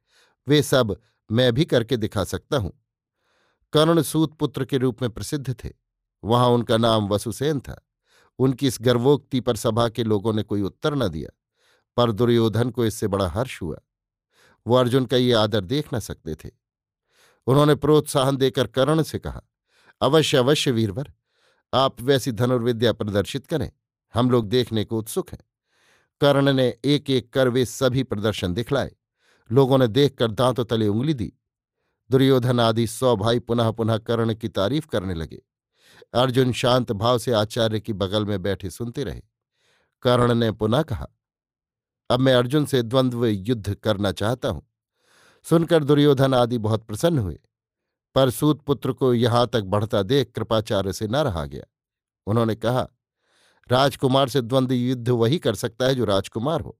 वे 0.47 0.61
सब 0.63 0.95
मैं 1.29 1.51
भी 1.53 1.65
करके 1.65 1.97
दिखा 1.97 2.23
सकता 2.23 2.57
हूँ। 2.57 2.71
कर्ण 3.73 4.01
सूत 4.01 4.33
पुत्र 4.33 4.65
के 4.65 4.77
रूप 4.77 5.01
में 5.01 5.09
प्रसिद्ध 5.11 5.53
थे, 5.53 5.69
वहाँ 6.23 6.47
उनका 6.49 6.77
नाम 6.77 7.07
वसुसेन 7.07 7.59
था। 7.59 7.79
उनकी 8.39 8.67
इस 8.67 8.77
गर्वोक्ति 8.81 9.39
पर 9.39 9.55
सभा 9.55 9.87
के 9.89 10.03
लोगों 10.03 10.33
ने 10.33 10.43
कोई 10.43 10.61
उत्तर 10.61 10.95
न 10.95 11.07
दिया, 11.07 11.29
पर 11.97 12.11
दुर्योधन 12.11 12.69
को 12.69 12.85
इससे 12.85 13.07
बड़ा 13.07 13.27
हर्ष 13.27 13.61
हुआ। 13.61 13.77
वो 14.67 14.75
अर्जुन 14.75 15.05
का 15.05 15.17
ये 15.17 15.33
आदर 15.33 15.61
देख 15.61 15.93
न 15.93 15.99
सकते 15.99 16.35
थे। 16.35 16.49
उन्होंने 17.47 17.75
प्रोत्साहन 17.75 18.37
देकर 18.37 18.67
कर्ण 18.67 19.03
से 19.03 19.19
कहा, 19.19 19.41
अवश्य 20.01 20.37
अवश्य 20.37 20.71
वीरवर, 20.71 21.13
आप 21.73 22.01
वैसी 22.01 22.31
धनुर्विद्या 22.31 22.93
प्रदर्शित 22.93 23.47
करें। 23.47 23.71
हम 24.13 24.29
लोग 24.29 24.49
देखने 24.49 24.83
को 24.83 24.97
उत्सुक 24.97 25.29
हैं 25.31 25.39
कर्ण 26.21 26.53
ने 26.53 26.77
एक 26.85 27.09
एक 27.09 27.33
कर 27.33 27.47
वे 27.47 27.65
सभी 27.65 28.03
प्रदर्शन 28.03 28.53
दिखलाए। 28.53 28.91
लोगों 29.51 29.77
ने 29.77 29.87
देखकर 29.87 30.31
दांतों 30.31 30.65
तले 30.65 30.87
उंगली 30.87 31.13
दी। 31.13 31.33
दुर्योधन 32.11 32.59
आदि 32.59 32.87
सौ 32.87 33.15
भाई 33.15 33.39
पुनः 33.39 33.71
पुनः 33.71 33.97
कर्ण 33.97 34.33
की 34.33 34.49
तारीफ़ 34.49 34.87
करने 34.87 35.13
लगे। 35.13 35.41
अर्जुन 36.13 36.51
शांत 36.51 36.91
भाव 36.91 37.17
से 37.17 37.31
आचार्य 37.31 37.79
की 37.79 37.93
बगल 37.93 38.25
में 38.25 38.41
बैठे 38.41 38.69
सुनते 38.69 39.03
रहे। 39.03 39.21
कर्ण 40.01 40.35
ने 40.35 40.51
पुनः 40.51 40.81
कहा 40.81 41.07
अब 42.09 42.19
मैं 42.19 42.33
अर्जुन 42.33 42.65
से 42.65 42.81
द्वंद्व 42.81 43.25
युद्ध 43.25 43.73
करना 43.73 44.11
चाहता 44.11 44.49
हूँ। 44.49 44.67
सुनकर 45.43 45.83
दुर्योधन 45.83 46.33
आदि 46.33 46.57
बहुत 46.57 46.83
प्रसन्न 46.83 47.19
हुए। 47.19 47.39
पर 48.15 48.29
सूत 48.29 48.61
पुत्र 48.61 48.91
को 48.91 49.13
यहाँ 49.13 49.47
तक 49.47 49.61
बढ़ता 49.61 50.03
देख 50.03 50.31
कृपाचार्य 50.31 50.93
से 50.93 51.07
न 51.07 51.15
रहा 51.15 51.45
गया। 51.45 51.63
उन्होंने 52.27 52.55
कहा, 52.55 52.87
राजकुमार 53.71 54.29
से 54.29 54.41
द्वंद्व 54.41 54.73
युद्ध 54.73 55.09
वही 55.09 55.39
कर 55.39 55.55
सकता 55.55 55.85
है 55.85 55.95
जो 55.95 56.05
राजकुमार 56.05 56.61
हो। 56.61 56.79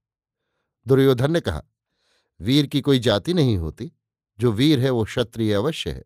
दुर्योधन 0.88 1.32
ने 1.32 1.40
कहा, 1.40 1.64
वीर 2.40 2.66
की 2.66 2.82
कोई 2.82 3.00
जाति 3.00 3.34
नहीं 3.34 3.58
होती। 3.58 3.92
जो 4.40 4.52
वीर 4.52 4.80
है 4.80 4.90
वो 4.90 5.04
क्षत्रिय 5.04 5.54
अवश्य 5.54 5.92
है। 5.92 6.04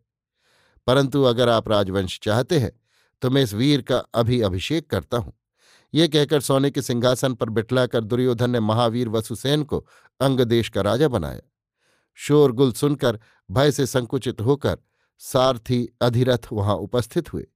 परंतु 0.86 1.22
अगर 1.22 1.48
आप 1.48 1.68
राजवंश 1.68 2.20
चाहते 2.22 2.58
हैं 2.58 2.72
तो 3.22 3.30
मैं 3.30 3.42
इस 3.42 3.54
वीर 3.54 3.82
का 3.82 3.98
अभी 3.98 4.40
अभिषेक 4.40 4.90
करता 4.90 5.16
हूँ। 5.16 5.32
ये 5.94 6.06
कहकर 6.08 6.40
सोने 6.40 6.70
के 6.70 6.82
सिंहासन 6.82 7.34
पर 7.34 7.50
बिठलाकर 7.50 8.00
दुर्योधन 8.00 8.50
ने 8.50 8.60
महावीर 8.60 9.08
वसुसेन 9.08 9.62
को 9.62 9.78
अंग 10.20 10.40
देश 10.40 10.68
का 10.68 10.80
राजा 10.80 11.08
बनाया। 11.08 11.40
शोरगुल 12.18 12.72
सुनकर 12.72 13.18
भय 13.50 13.72
से 13.72 13.86
संकुचित 13.86 14.40
होकर 14.40 14.78
सारथी 15.20 15.86
अधिरथ 16.02 16.48
वहाँ 16.52 16.74
उपस्थित 16.74 17.32
हुए। 17.32 17.46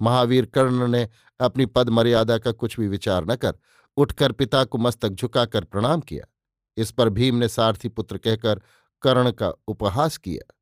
महावीर 0.00 0.46
कर्ण 0.46 0.88
ने 0.88 1.08
अपनी 1.40 1.66
पद 1.66 1.88
मर्यादा 1.88 2.38
का 2.38 2.52
कुछ 2.52 2.78
भी 2.80 2.88
विचार 2.88 3.24
न 3.24 3.36
कर 3.36 3.54
उठकर 3.96 4.32
पिता 4.32 4.64
को 4.64 4.78
मस्तक 4.78 5.08
झुकाकर 5.08 5.64
प्रणाम 5.64 6.00
किया। 6.00 6.26
इस 6.76 6.90
पर 6.90 7.08
भीम 7.08 7.34
ने 7.34 7.48
सारथी 7.48 7.88
पुत्र 7.88 8.18
कहकर 8.18 8.60
कर्ण 9.02 9.30
का 9.30 9.52
उपहास 9.68 10.16
किया, 10.16 10.54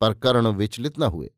पर 0.00 0.14
कर्ण 0.14 0.48
विचलित 0.48 0.98
न 0.98 1.02
हुए। 1.02 1.30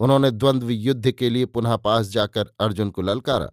उन्होंने 0.00 0.30
द्वंद्व 0.30 0.70
युद्ध 0.70 1.10
के 1.10 1.30
लिए 1.30 1.46
पुनः 1.46 1.76
पास 1.76 2.06
जाकर 2.06 2.50
अर्जुन 2.60 2.90
को 2.90 3.02
ललकारा। 3.02 3.50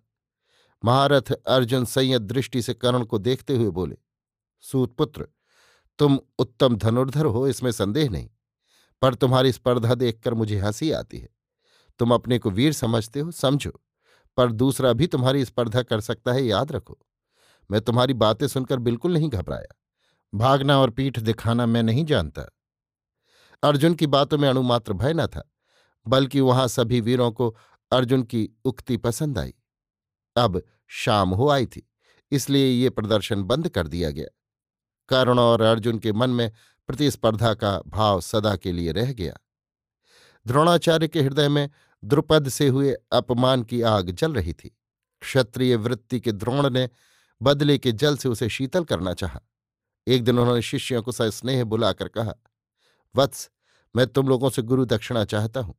महारथ 0.85 1.31
अर्जुन 1.31 1.85
संयत 1.85 2.21
दृष्टि 2.21 2.61
से 2.61 2.73
कर्ण 2.73 3.03
को 3.03 3.17
देखते 3.17 3.55
हुए 3.57 3.69
बोले, 3.69 3.97
सूतपुत्र, 4.61 5.27
तुम 5.99 6.19
उत्तम 6.39 6.75
धनुर्धर 6.75 7.25
हो, 7.25 7.47
इसमें 7.47 7.71
संदेह 7.71 8.09
नहीं, 8.09 8.29
पर 9.01 9.13
तुम्हारी 9.13 9.51
स्पर्धा 9.51 9.95
देखकर 9.95 10.33
मुझे 10.33 10.59
हँसी 10.59 10.91
आती 10.91 11.17
है। 11.17 11.29
तुम 11.99 12.13
अपने 12.13 12.39
को 12.39 12.49
वीर 12.49 12.73
समझते 12.73 13.19
हो, 13.19 13.31
समझो, 13.31 13.81
पर 14.37 14.51
दूसरा 14.51 14.93
भी 14.93 15.07
तुम्हारी 15.07 15.45
स्पर्धा 15.45 15.81
कर 15.81 16.01
सकता 16.01 16.31
है, 16.31 16.43
याद 16.43 16.71
रखो। 16.71 16.99
मैं 17.71 17.81
तुम्हारी 17.81 18.13
बातें 18.13 18.47
सुनकर 18.47 18.79
बिल्कुल 18.79 19.13
नहीं 19.13 19.29
घबराया। 19.29 19.75
भागना 20.35 20.79
और 20.79 20.89
पीठ 20.89 21.19
दिखाना 21.19 21.65
मैं 21.65 21.83
नहीं 21.83 22.05
जानता। 22.05 22.41
अर्जुन 23.63 23.93
की 23.93 24.07
बातों 24.07 24.37
में 24.37 24.49
अणुमात्र 24.49 24.93
भय 24.93 25.13
न 25.13 25.27
था, 25.27 25.51
बल्कि 26.07 26.39
वहाँ 26.39 26.67
सभी 26.67 27.01
वीरों 27.01 27.31
को 27.31 27.55
अर्जुन 27.91 28.23
की 28.23 28.49
उक्ति 28.65 28.97
पसंद 28.97 29.37
आई। 29.37 29.53
अब 30.35 30.61
शाम 30.87 31.29
हो 31.29 31.49
आई 31.49 31.65
थी, 31.65 31.87
इसलिए 32.31 32.67
ये 32.67 32.89
प्रदर्शन 32.89 33.43
बंद 33.43 33.69
कर 33.69 33.87
दिया 33.87 34.09
गया। 34.09 34.27
कर्ण 35.09 35.39
और 35.39 35.61
अर्जुन 35.61 35.99
के 35.99 36.11
मन 36.11 36.29
में 36.29 36.51
प्रतिस्पर्धा 36.89 37.53
का 37.53 37.79
भाव 37.87 38.21
सदा 38.21 38.55
के 38.55 38.71
लिए 38.71 38.91
रह 38.91 39.11
गया। 39.13 39.37
द्रोणाचार्य 40.45 41.07
के 41.07 41.21
हृदय 41.21 41.49
में 41.49 41.69
द्रुपद 42.03 42.49
से 42.49 42.67
हुए 42.67 42.93
अपमान 43.11 43.63
की 43.63 43.81
आग 43.81 44.09
जल 44.11 44.33
रही 44.33 44.53
थी। 44.53 44.75
क्षत्रिय 45.21 45.75
वृत्ति 45.75 46.19
के 46.19 46.31
द्रोण 46.31 46.69
ने 46.69 46.89
बदले 47.41 47.77
के 47.77 47.91
जल 47.91 48.17
से 48.17 48.29
उसे 48.29 48.49
शीतल 48.49 48.83
करना 48.83 49.13
चाहा। 49.13 49.41
एक 50.07 50.23
दिन 50.23 50.39
उन्होंने 50.39 50.61
शिष्यों 50.61 51.01
को 51.03 51.11
सस्नेह 51.11 51.63
बुलाकर 51.63 52.07
कहा, 52.07 52.33
वत्स, 53.15 53.49
मैं 53.95 54.07
तुम 54.07 54.27
लोगों 54.27 54.49
से 54.49 54.61
गुरु 54.61 54.85
दक्षिणा 54.85 55.23
चाहता 55.25 55.59
हूँ। 55.59 55.75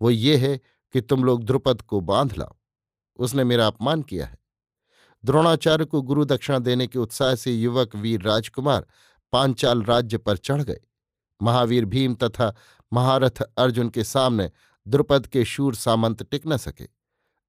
वो 0.00 0.10
ये 0.10 0.36
है 0.36 0.56
कि 0.94 1.00
तुम 1.00 1.24
लोग 1.24 1.44
द्रुपद 1.44 1.82
को 1.82 2.00
बाँध 2.00 2.36
लाओ। 2.38 2.56
उसने 3.20 3.44
मेरा 3.44 3.66
अपमान 3.66 4.02
किया 4.02 4.26
है। 4.26 4.38
द्रोणाचार्य 5.24 5.84
को 5.84 6.02
गुरु 6.02 6.24
दक्षिणा 6.24 6.58
देने 6.58 6.86
के 6.86 6.98
उत्साह 6.98 7.34
से 7.34 7.52
युवक 7.52 7.96
वीर 7.96 8.22
राजकुमार 8.22 8.86
पांचाल 9.32 9.82
राज्य 9.82 10.18
पर 10.18 10.36
चढ़ 10.36 10.62
गए। 10.62 10.80
महावीर 11.42 11.84
भीम 11.84 12.14
तथा 12.14 12.54
महारथ 12.92 13.42
अर्जुन 13.58 13.88
के 13.88 14.04
सामने 14.04 14.50
द्रुपद 14.88 15.26
के 15.26 15.44
शूर 15.44 15.74
सामंत 15.74 16.22
टिक 16.22 16.46
न 16.46 16.56
सके। 16.56 16.88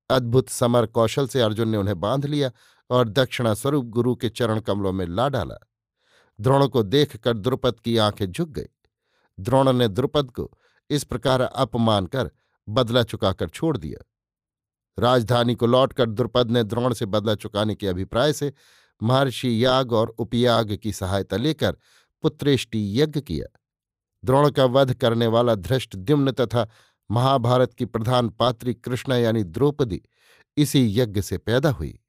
अद्भुत 0.10 0.50
समर 0.50 0.86
कौशल 0.86 1.28
से 1.28 1.42
अर्जुन 1.42 1.70
ने 1.70 1.78
उन्हें 1.78 2.00
बाँध 2.00 2.26
लिया 2.26 2.52
और 2.90 3.10
दक्षिणा 3.10 3.54
स्वरूप 3.54 3.86
गुरु 3.86 4.16
के 4.16 4.30
चरण 4.30 4.60
कमलों 4.60 4.92
में 4.92 5.06
ला 5.06 5.30
डाला। 5.30 5.56
द्रोण 6.40 6.68
को 6.68 6.84
देखकर 6.84 7.38
द्रुपद 7.38 7.80
की 7.80 7.98
आँखें 7.98 8.32
झुक 8.32 8.50
गई। 8.50 8.70
द्रोण 9.40 9.74
ने 9.74 9.88
द्रुपद 9.88 10.32
को 10.32 10.52
इस 10.90 11.04
प्रकार 11.04 11.42
अपमान 11.42 12.06
कर 12.06 12.32
बदला 12.70 13.04
चुकाकर 13.04 13.50
छोड़ 13.50 13.78
दिया। 13.78 14.06
राजधानी 15.00 15.56
को 15.56 15.66
लौटकर 15.66 16.10
द्रुपद 16.10 16.52
ने 16.52 16.64
द्रोण 16.64 16.94
से 16.94 17.06
बदला 17.06 17.36
चुकाने 17.36 17.76
के 17.76 17.88
अभिप्राय 17.88 18.34
से 18.34 18.54
महर्षि 19.04 19.66
याग 19.66 19.94
और 19.94 20.10
उपयाग 20.10 20.76
की 20.76 20.92
सहायता 20.92 21.38
लेकर 21.38 21.78
पुत्रेष्टि 22.22 23.02
यज्ञ 23.02 23.22
किया। 23.22 23.60
द्रोण 24.26 24.50
का 24.50 24.66
वध 24.66 24.94
करने 24.94 25.28
वाला 25.28 25.56
धृष्ट 25.56 25.96
द्युम्न 25.96 26.32
तथा 26.32 26.70
महाभारत 27.12 27.74
की 27.74 27.86
प्रधान 27.86 28.30
पात्री 28.30 28.74
कृष्ण 28.74 29.14
यानी 29.14 29.44
द्रौपदी 29.44 30.02
इसी 30.58 31.00
यज्ञ 31.00 31.22
से 31.22 31.38
पैदा 31.38 31.70
हुई। 31.70 32.00